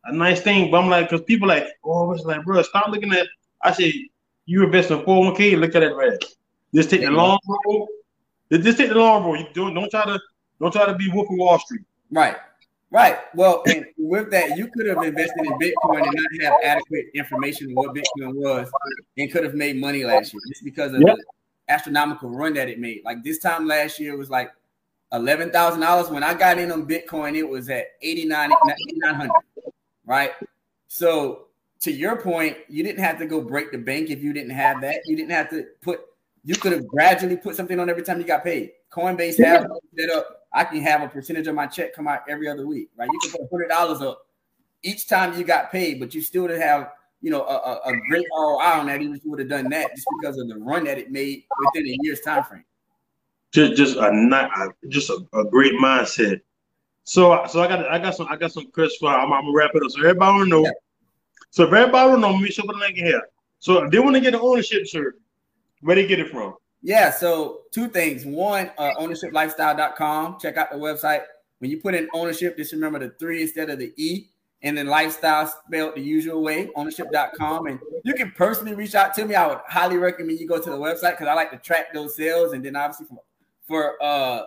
[0.04, 3.12] a nice thing, but I'm like because people like oh it's like bro stop looking
[3.14, 3.26] at.
[3.62, 4.10] I say
[4.44, 6.18] you invest in 401k, look at it red.
[6.74, 7.88] Just take the long road
[8.52, 9.40] just take the long road.
[9.40, 10.18] You don't don't try to
[10.60, 11.82] don't try to be Wolf of Wall Street.
[12.10, 12.36] Right.
[12.90, 13.18] Right.
[13.34, 17.68] Well, and with that, you could have invested in Bitcoin and not have adequate information
[17.68, 18.70] on what Bitcoin was
[19.18, 21.16] and could have made money last year just because of yep.
[21.16, 23.02] the astronomical run that it made.
[23.04, 24.50] Like this time last year was like
[25.12, 26.08] eleven thousand dollars.
[26.08, 29.30] When I got in on Bitcoin, it was at 89 8900
[30.08, 30.32] right?
[30.88, 31.48] So
[31.80, 34.80] to your point, you didn't have to go break the bank if you didn't have
[34.80, 35.02] that.
[35.06, 36.00] You didn't have to put
[36.44, 38.72] you could have gradually put something on every time you got paid.
[38.92, 39.60] Coinbase yeah.
[39.60, 39.66] have
[39.98, 40.46] set up.
[40.52, 43.08] I can have a percentage of my check come out every other week, right?
[43.12, 44.26] You can put hundred dollars up
[44.82, 48.24] each time you got paid, but you still didn't have you know a, a, great
[48.36, 50.84] ROI on that, even if you would have done that just because of the run
[50.84, 52.64] that it made within a year's time frame.
[53.52, 54.50] Just just a not
[54.88, 56.40] just a, a great mindset.
[57.04, 59.52] So so I got I got some I got some Chris for I'm, I'm gonna
[59.52, 60.64] wrap it up so everybody will know.
[60.64, 60.70] Yeah.
[61.50, 63.22] So if everybody will know, me show the link here.
[63.58, 65.20] So if they want to get an ownership shirt,
[65.82, 66.54] where they get it from?
[66.82, 68.24] Yeah, so two things.
[68.24, 70.38] One, uh, ownershiplifestyle.com.
[70.40, 71.22] Check out the website.
[71.58, 74.28] When you put in ownership, just remember the three instead of the E.
[74.62, 77.66] And then lifestyle spelled the usual way, ownership.com.
[77.66, 79.34] And you can personally reach out to me.
[79.34, 82.16] I would highly recommend you go to the website because I like to track those
[82.16, 82.52] sales.
[82.52, 83.22] And then obviously for,
[83.68, 84.46] for uh,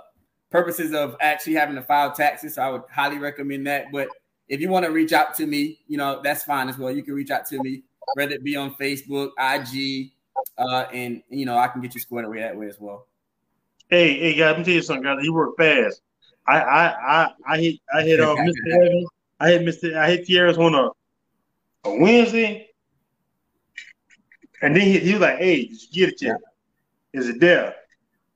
[0.52, 3.86] purposes of actually having to file taxes, so I would highly recommend that.
[3.92, 4.10] But
[4.50, 6.92] if you want to reach out to me, you know, that's fine as well.
[6.92, 7.84] You can reach out to me,
[8.16, 10.12] whether it be on Facebook, IG,
[10.58, 13.08] uh, and you know I can get you squared away that way as well.
[13.90, 15.24] Hey, hey, guys, let me tell you something, guys.
[15.24, 16.02] You work fast.
[16.48, 18.74] I, I, I, I hit, I hit, uh, Mr.
[18.74, 19.08] Evans.
[19.40, 19.98] I hit Mr.
[19.98, 20.90] I hit Tierra's on a,
[21.84, 22.70] a Wednesday,
[24.62, 26.38] and then he, he was like, "Hey, did you get it yet?
[27.14, 27.76] Is it there?"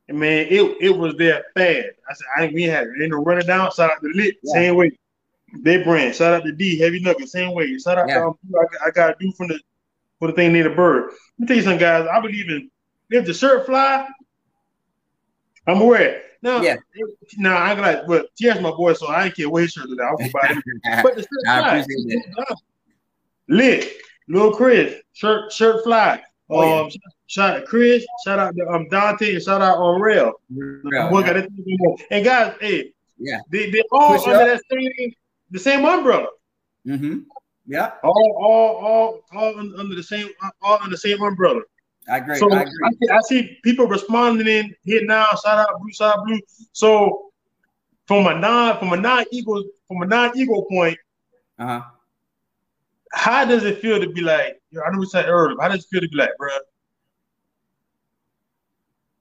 [0.08, 1.88] And man, it it was there fast.
[2.10, 3.02] I said, "I ain't we had it.
[3.02, 4.54] Ain't no running down." Shout out to Lit, yeah.
[4.54, 4.92] same way.
[5.60, 6.16] They brand.
[6.16, 7.78] Shout out to D Heavy Nugget, same way.
[7.78, 8.20] Shout out yeah.
[8.20, 9.60] to um, I, I got to do from the
[10.20, 11.06] for the thing need a bird.
[11.06, 12.08] Let me tell you something, guys.
[12.12, 12.70] I believe in
[13.10, 14.08] if the shirt fly,
[15.68, 16.22] I'm aware.
[16.42, 16.76] Now, yeah.
[17.38, 19.98] Now I got but Tier's my boy, so I ain't care what his shirt is.
[20.00, 20.64] I'll buy it.
[21.04, 22.58] But the shirt I appreciate that.
[23.48, 23.94] Lit,
[24.28, 26.22] little Chris, shirt shirt fly.
[26.50, 26.98] Oh, um, yeah.
[27.26, 30.34] shout out Chris, shout out to um Dante, and shout out on Rail.
[30.56, 32.06] It.
[32.12, 35.14] And guys, hey, yeah, they they all Push under that same
[35.50, 36.28] the same umbrella.
[36.86, 37.20] Mm-hmm.
[37.68, 37.92] Yeah.
[38.04, 40.30] All, all, all, all under the same,
[40.62, 41.62] all under the same umbrella.
[42.08, 42.38] I agree.
[42.38, 42.74] So I, agree.
[42.84, 45.28] I, see, I see people responding in here now.
[45.44, 46.40] Shout out blue, shout out blue.
[46.72, 47.32] So
[48.06, 50.98] from a non from a non ego from a non ego point.
[51.58, 51.82] Uh huh.
[53.12, 54.62] How does it feel to be like?
[54.74, 55.56] I know we said earlier.
[55.60, 56.50] How does it feel to be like, bro?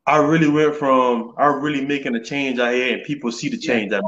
[0.07, 3.57] I really went from I really making a change out here, and people see the
[3.57, 3.93] change.
[3.93, 4.01] Yeah.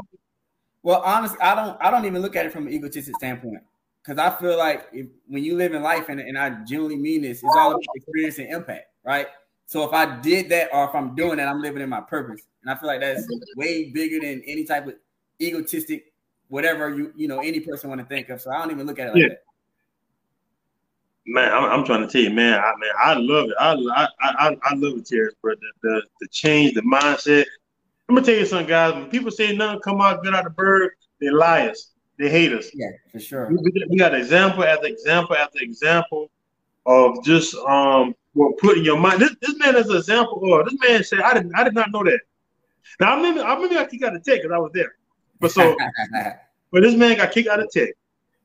[0.83, 3.63] Well, honestly, I don't I don't even look at it from an egotistic standpoint
[4.07, 7.21] because I feel like if, when you live in life, and, and I genuinely mean
[7.21, 9.27] this, it's all about experience and impact, right?
[9.65, 12.41] So if I did that, or if I'm doing that, I'm living in my purpose,
[12.61, 13.27] and I feel like that's
[13.57, 14.93] way bigger than any type of
[15.41, 16.13] egotistic,
[16.47, 18.39] whatever you you know any person want to think of.
[18.39, 19.27] So I don't even look at it like yeah.
[19.29, 19.43] that.
[21.25, 22.57] Man, I'm, I'm, trying to tell you, man.
[22.59, 23.55] I man, I love it.
[23.59, 25.53] I I I, I love it, Terrence, bro.
[25.55, 27.43] The, the the change, the mindset.
[28.07, 28.93] I'm gonna tell you something, guys.
[28.93, 31.91] When people say nothing come out good out of the bird, they're liars.
[32.17, 32.69] They hate us.
[32.73, 33.49] Yeah, for sure.
[33.49, 36.31] We, we got example after example after example
[36.85, 39.21] of just um what put in your mind.
[39.21, 41.91] This, this man is an example of this man said, I didn't I did not
[41.91, 42.19] know that.
[42.99, 44.95] Now I remember I remember I kicked out of tech because I was there.
[45.39, 45.75] But so
[46.71, 47.89] but this man got kicked out of tech.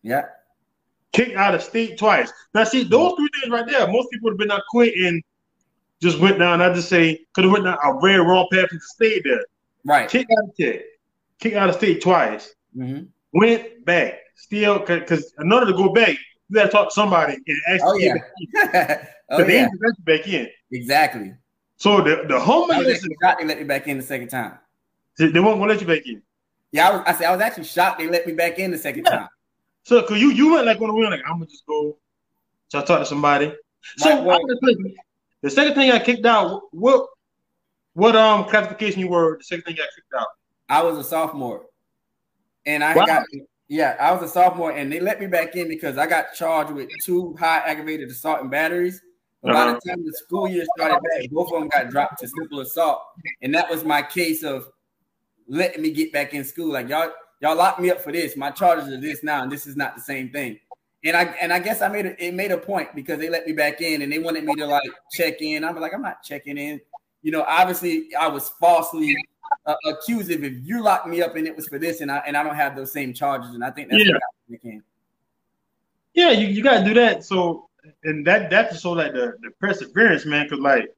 [0.03, 0.25] Yeah
[1.13, 2.33] kicked out of state twice.
[2.55, 5.23] Now, see, those three things right there, most people would have been not quit and
[6.01, 6.61] just went down.
[6.61, 9.45] I just say could have went down a very wrong path to stay there.
[9.85, 10.09] Right.
[10.09, 10.81] Kicked out of tech.
[11.39, 12.55] Kicked out of state twice.
[12.77, 13.05] Mm-hmm.
[13.33, 14.19] Went back.
[14.35, 16.17] Still, because in order to go back,
[16.49, 18.19] you got to talk to somebody and actually oh,
[18.55, 19.05] yeah.
[19.31, 19.69] oh, yeah.
[19.69, 20.49] they back in.
[20.71, 21.35] Exactly.
[21.77, 24.59] So the the homeless shocked they let me back in the second time.
[25.19, 26.23] They won't let you back in.
[26.71, 27.03] Yeah, I was.
[27.07, 29.29] I said I was actually shocked they let me back in the second time.
[29.85, 31.99] So, cause you you went like on the wheel, like I'm gonna just go.
[32.69, 33.53] So I talk to somebody.
[33.97, 34.41] So well,
[35.43, 37.09] the second thing I kicked out, what
[37.95, 39.39] what um classification you were?
[39.39, 40.29] The second thing I kicked out.
[40.69, 41.67] I was a sophomore,
[42.67, 43.07] and I wow.
[43.07, 43.27] got
[43.69, 46.73] yeah, I was a sophomore, and they let me back in because I got charged
[46.73, 49.01] with two high aggravated assault and batteries.
[49.43, 49.53] uh-huh.
[49.53, 52.61] by the time the school year started back, both of them got dropped to simple
[52.61, 53.03] assault,
[53.41, 54.69] and that was my case of
[55.49, 56.73] letting me get back in school.
[56.73, 58.37] Like y'all, y'all locked me up for this.
[58.37, 60.59] My charges are this now, and this is not the same thing.
[61.05, 62.17] And I and I guess I made it.
[62.19, 64.67] It made a point because they let me back in, and they wanted me to
[64.67, 65.65] like check in.
[65.65, 66.79] I'm like, I'm not checking in.
[67.23, 69.17] You know, obviously, I was falsely
[69.67, 72.37] uh, accused if you locked me up and it was for this, and I and
[72.37, 73.55] I don't have those same charges.
[73.55, 74.15] And I think that's yeah.
[74.49, 74.61] what
[76.15, 77.25] Yeah, you, you gotta do that.
[77.25, 77.69] So
[78.05, 80.49] and that that's so like the, the perseverance, man.
[80.49, 80.95] Cause like,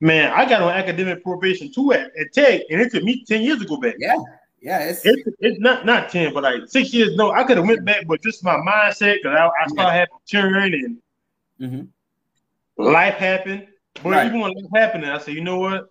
[0.00, 3.42] man, I got on academic probation too at, at Tech, and it took me 10
[3.42, 3.94] years to go back.
[3.98, 4.16] Yeah.
[4.62, 7.16] Yeah, it's, it's, it's not not ten, but like six years.
[7.16, 10.18] No, I could have went back, but just my mindset because I, I started having
[10.26, 10.98] children and
[11.58, 12.82] mm-hmm.
[12.82, 13.68] life happened.
[14.02, 14.26] But right.
[14.26, 15.90] even when life happened, I said, you know what?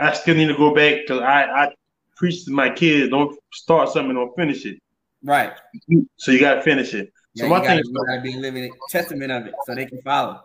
[0.00, 1.74] I still need to go back because I I
[2.16, 4.78] preach to my kids: don't start something, don't finish it.
[5.22, 5.52] Right.
[6.16, 7.12] So you got to finish it.
[7.34, 10.00] Yeah, so my thing is, got to be living testament of it so they can
[10.02, 10.40] follow.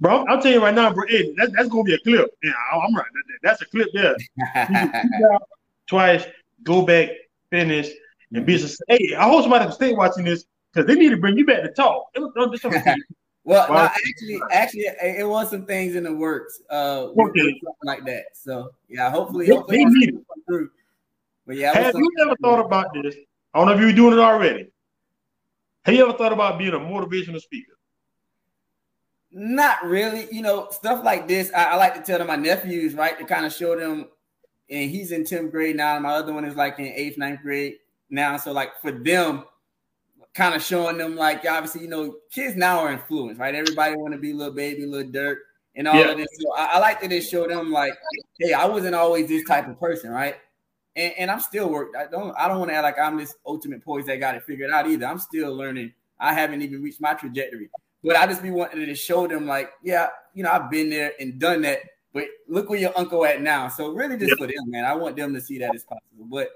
[0.00, 1.04] Bro, I'll tell you right now, bro.
[1.08, 2.28] Hey, that, that's gonna be a clip.
[2.42, 3.04] Yeah, I'm right.
[3.12, 4.16] That, that's a clip there.
[5.86, 6.24] twice,
[6.64, 7.10] go back,
[7.50, 7.88] finish,
[8.32, 8.94] and be mm-hmm.
[8.94, 11.62] Hey, I hope somebody from state watching this because they need to bring you back
[11.62, 12.06] to talk.
[13.46, 17.60] well, no, actually, actually, it was some things in the works, uh, okay.
[17.84, 18.24] like that.
[18.34, 20.12] So yeah, hopefully, hopefully, they.
[20.46, 20.70] Through.
[21.46, 23.14] But yeah, have you ever thought about this?
[23.54, 24.66] I don't know if you're doing it already.
[25.84, 27.78] Have you ever thought about being a motivational speaker?
[29.30, 30.26] Not really.
[30.32, 33.24] You know, stuff like this, I, I like to tell them my nephews, right, to
[33.24, 34.08] kind of show them
[34.68, 35.98] and he's in 10th grade now.
[36.00, 37.76] My other one is like in eighth, ninth grade
[38.10, 38.36] now.
[38.36, 39.44] So like for them,
[40.36, 43.54] kind of showing them like obviously, you know, kids now are influenced, right?
[43.54, 45.36] Everybody want to be Lil Baby, Lil Durk,
[45.74, 46.10] and all yeah.
[46.10, 46.28] of this.
[46.38, 47.94] So I, I, like to just show them like,
[48.38, 50.36] hey, I wasn't always this type of person, right?
[50.94, 51.92] And, and I'm still work.
[51.98, 54.44] I don't I don't want to act like I'm this ultimate poise that got it
[54.44, 55.06] figured out either.
[55.06, 55.92] I'm still learning.
[56.20, 57.70] I haven't even reached my trajectory.
[58.04, 61.12] But I just be wanting to show them like, yeah, you know, I've been there
[61.18, 61.80] and done that
[62.16, 63.68] but look where your uncle at now.
[63.68, 64.86] So really, just for them, man.
[64.86, 66.24] I want them to see that as possible.
[66.30, 66.48] But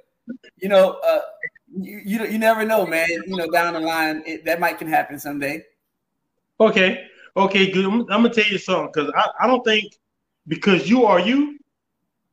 [0.56, 1.20] you know, uh,
[1.72, 3.08] you, you you never know, man.
[3.26, 5.64] You know, down the line, it, that might can happen someday.
[6.58, 7.06] Okay,
[7.36, 7.84] okay, good.
[7.84, 9.98] I'm, I'm gonna tell you something because I, I don't think
[10.48, 11.58] because you are you.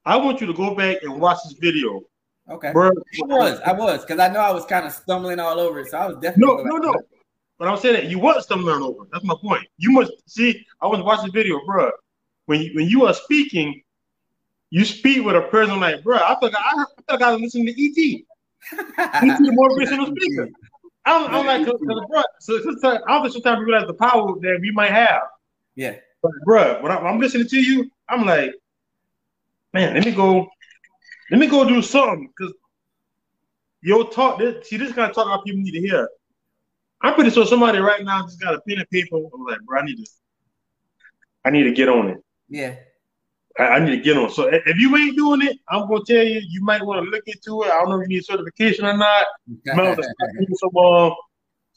[0.06, 2.02] I want you to go back and watch this video.
[2.50, 5.60] Okay, Bro, I was, I was, because I know I was kind of stumbling all
[5.60, 7.02] over it, so I was definitely no, no, no.
[7.60, 9.06] But I'm saying that you was stumbling over.
[9.12, 9.68] That's my point.
[9.78, 10.66] You must see.
[10.80, 11.92] I was watching the video, bro
[12.48, 13.84] when you, when you are speaking,
[14.72, 17.68] you speak with a person like, bro, I thought I, I thought I was listening
[17.68, 18.22] to ET.
[18.72, 20.50] ET, the motivational speaker.
[21.06, 23.94] I'm, I'm like, cause, cause, bro, so, so, I don't think sometimes we realize the
[23.94, 25.22] power that we might have.
[25.76, 25.96] Yeah.
[26.22, 28.54] But bro, when, I, am listening to you, I'm like,
[29.74, 30.48] man, let me go,
[31.32, 32.54] let me go do something because
[33.82, 34.40] your talk.
[34.40, 36.10] This, see, this kind of talk our people need to hear.
[37.02, 39.18] I'm pretty sure somebody right now just got a pen and paper.
[39.18, 40.12] I'm like, bro, I need to,
[41.46, 42.18] I need to get on it.
[42.50, 42.76] Yeah.
[43.60, 44.30] I, I, need to get on.
[44.30, 47.24] So if you ain't doing it, I'm gonna tell you, you might want to look
[47.28, 47.72] into it.
[47.72, 49.26] I don't know if you need certification or not.
[49.48, 50.78] You might want to do some.
[50.78, 51.14] Um,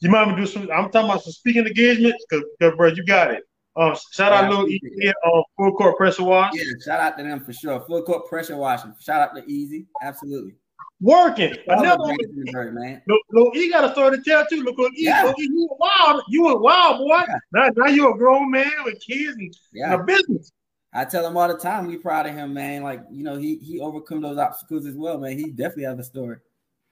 [0.00, 0.62] you might want to do some.
[0.72, 2.44] I'm talking about some speaking engagements, because,
[2.76, 3.44] bro, you got it.
[3.76, 6.52] Um, shout out little Easy on full court pressure wash.
[6.54, 7.80] Yeah, shout out to them for sure.
[7.80, 8.94] Full court pressure washing.
[9.00, 9.86] Shout out to Easy.
[10.02, 10.54] Absolutely.
[11.00, 11.56] Working.
[11.66, 12.74] Another one.
[12.74, 13.00] man.
[13.06, 14.62] Look, look, he got a story to tell too.
[14.62, 15.22] Look, look, yeah.
[15.22, 16.22] look, you were wild.
[16.28, 17.22] You were wild, boy.
[17.26, 17.34] Yeah.
[17.52, 19.92] Now, now you're a grown man with kids and, yeah.
[19.92, 20.52] and a business.
[20.92, 22.82] I tell him all the time, we proud of him, man.
[22.82, 25.38] Like, you know, he he overcome those obstacles as well, man.
[25.38, 26.38] He definitely has a story.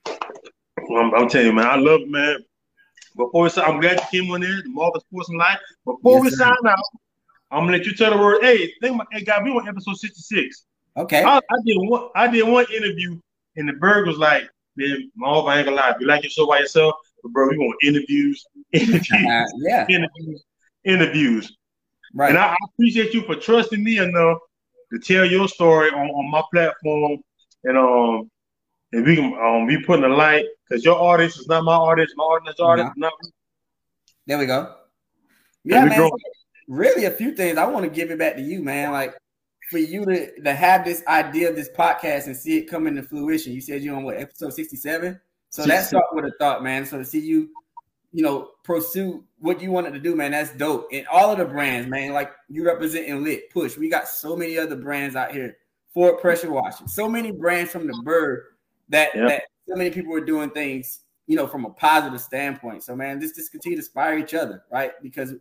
[0.06, 2.38] Well, I'm, I'm, telling you, man, I love man.
[3.16, 5.58] Before we sign, I'm glad you came on there, the Marvel Sports and Life.
[5.84, 6.36] Before yes, we sir.
[6.36, 6.78] sign out,
[7.50, 8.42] I'm gonna let you tell the word.
[8.42, 10.64] Hey, think about hey, got we on episode 66.
[10.96, 11.22] Okay.
[11.22, 13.18] I, I, did one I did one interview
[13.56, 16.30] and the bird was like, man, Marv, I ain't gonna lie, If you like your
[16.30, 20.44] show by yourself, but bro, we want interviews, interviews, uh, yeah, interviews,
[20.84, 21.56] interviews.
[22.14, 22.30] Right.
[22.30, 24.38] And I, I, appreciate you for trusting me enough
[24.92, 27.18] to tell your story on, on my platform.
[27.64, 28.30] And um
[28.92, 32.12] and we can um we putting a light because your audience is not my audience,
[32.16, 33.12] my audience audience not
[34.26, 34.74] There we go.
[35.64, 36.10] Yeah, man.
[36.68, 37.58] Really a few things.
[37.58, 38.92] I want to give it back to you, man.
[38.92, 39.16] Like
[39.70, 43.02] for you to, to have this idea of this podcast and see it come into
[43.02, 43.52] fruition.
[43.52, 45.20] You said you're on what episode 67?
[45.50, 46.84] So that's start with a thought, man.
[46.84, 47.50] So to see you
[48.12, 50.32] you know, pursue what you wanted to do, man.
[50.32, 50.88] That's dope.
[50.92, 53.76] And all of the brands, man, like you representing Lit, Push.
[53.76, 55.56] We got so many other brands out here.
[55.92, 56.88] Ford Pressure Washing.
[56.88, 58.44] So many brands from the bird
[58.88, 59.28] that yep.
[59.28, 62.82] that so many people are doing things, you know, from a positive standpoint.
[62.82, 64.92] So, man, this just continue to inspire each other, right?
[65.02, 65.34] Because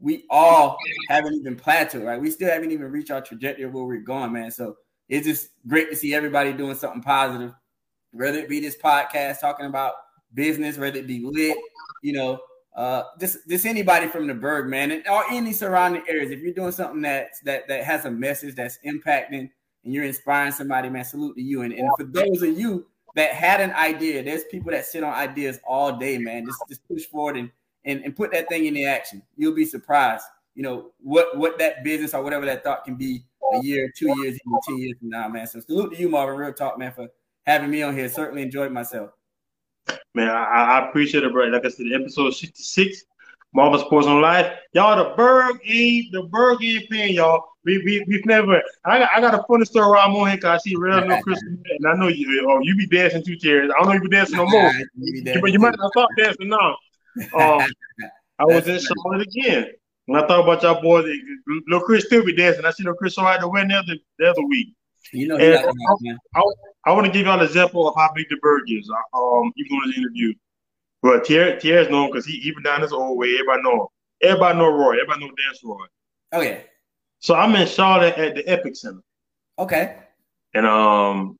[0.00, 0.76] we all
[1.08, 2.20] haven't even plateaued, right?
[2.20, 4.50] We still haven't even reached our trajectory of where we're going, man.
[4.50, 4.76] So
[5.08, 7.52] it's just great to see everybody doing something positive,
[8.12, 9.94] whether it be this podcast talking about
[10.34, 11.56] business, whether it be lit,
[12.02, 12.40] you know,
[12.74, 16.30] uh, just just anybody from the Berg, man, and, or any surrounding areas.
[16.30, 19.50] If you're doing something that that that has a message that's impacting
[19.84, 21.62] and you're inspiring somebody, man, salute to you.
[21.62, 25.12] And, and for those of you that had an idea, there's people that sit on
[25.14, 26.46] ideas all day, man.
[26.46, 27.50] Just just push forward and
[27.84, 29.22] and, and put that thing into action.
[29.36, 30.24] You'll be surprised,
[30.54, 34.08] you know, what what that business or whatever that thought can be a year, two
[34.20, 35.46] years, even ten years from now, man.
[35.46, 36.36] So salute to you, Marvin.
[36.36, 37.08] Real talk, man, for
[37.46, 38.08] having me on here.
[38.08, 39.10] Certainly enjoyed myself.
[40.14, 41.46] Man, I, I appreciate it, bro.
[41.46, 43.04] Like I said, episode 66,
[43.52, 44.52] Marvel Sports on Life.
[44.72, 47.44] Y'all, the Berg ain't the Berg ain't paying y'all.
[47.64, 48.62] We we we've never.
[48.84, 51.20] I got I got a funny story I'm on here because I see real no
[51.22, 52.46] Chris, and I know you.
[52.48, 53.70] Oh, you be dancing two chairs.
[53.70, 54.72] I don't know if you be dancing no more.
[55.40, 56.76] but you might not stop dancing now.
[57.32, 57.68] Um,
[58.40, 59.68] I was in Charlotte again.
[60.06, 61.06] When I thought about y'all boys,
[61.68, 62.64] little Chris still be dancing.
[62.64, 64.74] I see little Chris so had to the other the other week.
[65.12, 65.70] You know, I, I,
[66.34, 66.42] I
[66.92, 68.90] want to give y'all an example of how big the bird is.
[69.14, 70.34] Um, even on his interview,
[71.02, 73.34] but Thierry, Thierry's known because he even down his old way.
[73.34, 73.86] Everybody know him.
[74.22, 74.94] Everybody know Roy.
[74.94, 75.86] Everybody know Dance Roy.
[76.32, 76.58] Oh yeah.
[77.18, 79.00] So I'm in Charlotte at the EpiCentre.
[79.58, 79.96] Okay.
[80.54, 81.38] And um,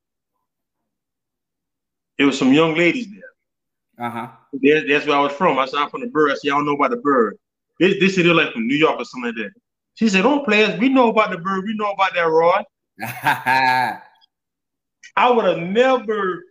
[2.18, 4.06] it was some young ladies there.
[4.06, 4.28] Uh huh.
[4.52, 5.58] That's, that's where I was from.
[5.58, 6.30] I said I'm from the bird.
[6.30, 7.38] I said y'all know about the bird.
[7.80, 9.60] This this city like from New York or something like that.
[9.94, 10.78] She said, "Don't play us.
[10.78, 11.64] We know about the bird.
[11.64, 12.62] We know about that Roy."
[15.16, 16.42] I would have never.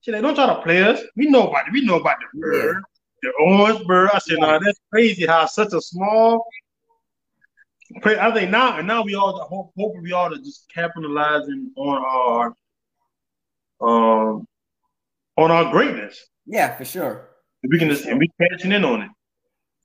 [0.00, 1.00] She like, don't try to play us.
[1.16, 1.72] We know about it.
[1.72, 2.76] We know about the bird,
[3.22, 3.30] yeah.
[3.30, 4.10] the Orangeburg.
[4.12, 5.26] I said, no, nah, that's crazy.
[5.26, 6.46] How such a small.
[8.04, 12.04] I think now, and now we all hope, hope we all are just capitalizing on
[12.04, 12.54] our,
[13.80, 14.46] um,
[15.36, 16.24] on our greatness.
[16.46, 17.28] Yeah, for sure.
[17.68, 19.10] We can just and we catching in on it.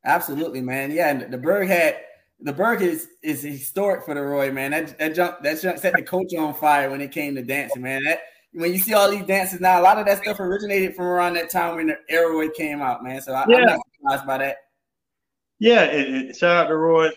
[0.03, 0.91] Absolutely, man.
[0.91, 1.97] Yeah, and the bird had
[2.43, 4.71] the Berg is is historic for the Roy, man.
[4.71, 7.81] That that jump that jump set the culture on fire when it came to dancing,
[7.81, 8.03] man.
[8.03, 8.21] That
[8.53, 11.35] when you see all these dances now, a lot of that stuff originated from around
[11.35, 13.21] that time when the Roy came out, man.
[13.21, 14.57] So I, am not surprised by that.
[15.59, 17.09] Yeah, and, and shout out to Roy.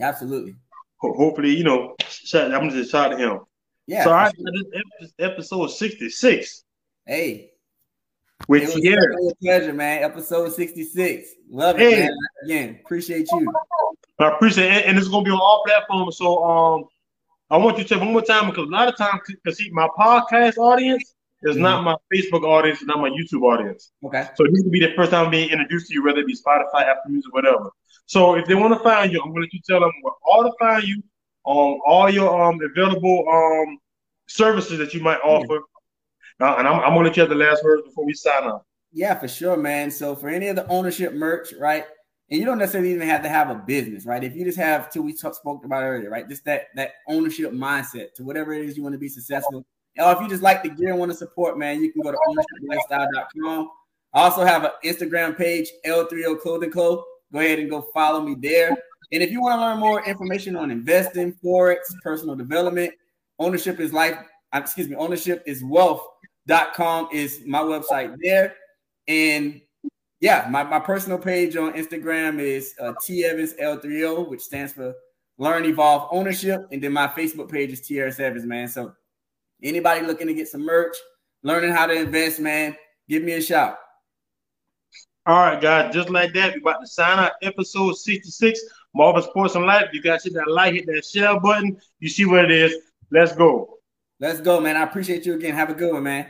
[0.00, 0.56] Absolutely.
[0.98, 3.40] hopefully, you know, shout, I'm just shout out to him.
[3.86, 4.04] Yeah.
[4.04, 4.30] So I
[5.18, 6.64] episode 66.
[7.06, 7.50] Hey.
[8.48, 10.02] With it was a pleasure, man.
[10.02, 11.28] Episode 66.
[11.50, 12.00] Love it, hey.
[12.00, 12.16] man.
[12.44, 13.52] Again, appreciate you.
[14.20, 16.16] I appreciate it, and it's gonna be on all platforms.
[16.16, 16.84] So um,
[17.50, 19.70] I want you to say one more time because a lot of times, because see,
[19.70, 21.62] my podcast audience is mm-hmm.
[21.62, 23.92] not my Facebook audience, not my YouTube audience.
[24.04, 24.28] Okay.
[24.36, 26.82] So this will be the first time being introduced to you, whether it be Spotify,
[26.82, 27.70] Apple Music, whatever.
[28.06, 30.44] So if they want to find you, I'm gonna let you tell them where all
[30.44, 31.02] to find you
[31.44, 33.78] on all your um available um
[34.28, 35.60] services that you might offer.
[36.40, 38.62] Uh, and I'm, I'm gonna let you have the last words before we sign off.
[38.92, 39.90] Yeah, for sure, man.
[39.90, 41.84] So for any of the ownership merch, right?
[42.30, 44.22] And you don't necessarily even have to have a business, right?
[44.22, 46.28] If you just have to, we talk, spoke about earlier, right?
[46.28, 49.64] Just that that ownership mindset to whatever it is you want to be successful.
[49.98, 52.12] Or if you just like the gear and want to support, man, you can go
[52.12, 53.70] to ownershiplifestyle.com.
[54.14, 57.04] I also have an Instagram page, L3O Clothing Co.
[57.32, 58.70] Go ahead and go follow me there.
[59.12, 62.92] And if you want to learn more information on investing, forex, personal development,
[63.38, 64.16] ownership is life.
[64.52, 68.54] Excuse me, ownership is wealth.com is my website there.
[69.08, 69.60] And
[70.20, 74.94] yeah, my, my personal page on Instagram is uh, T Evans L3O, which stands for
[75.38, 76.66] Learn Evolve Ownership.
[76.70, 78.68] And then my Facebook page is TRS Evans, man.
[78.68, 78.92] So
[79.62, 80.94] anybody looking to get some merch,
[81.42, 82.76] learning how to invest, man,
[83.08, 83.78] give me a shout.
[85.26, 88.60] All right, guys, just like that, we're about to sign out episode 66.
[88.94, 89.88] Marvel Sports and Life.
[89.92, 91.80] You guys hit that like, hit that share button.
[91.98, 92.74] You see what it is.
[93.10, 93.78] Let's go.
[94.18, 94.76] Let's go, man.
[94.76, 95.54] I appreciate you again.
[95.54, 96.26] Have a good one, man.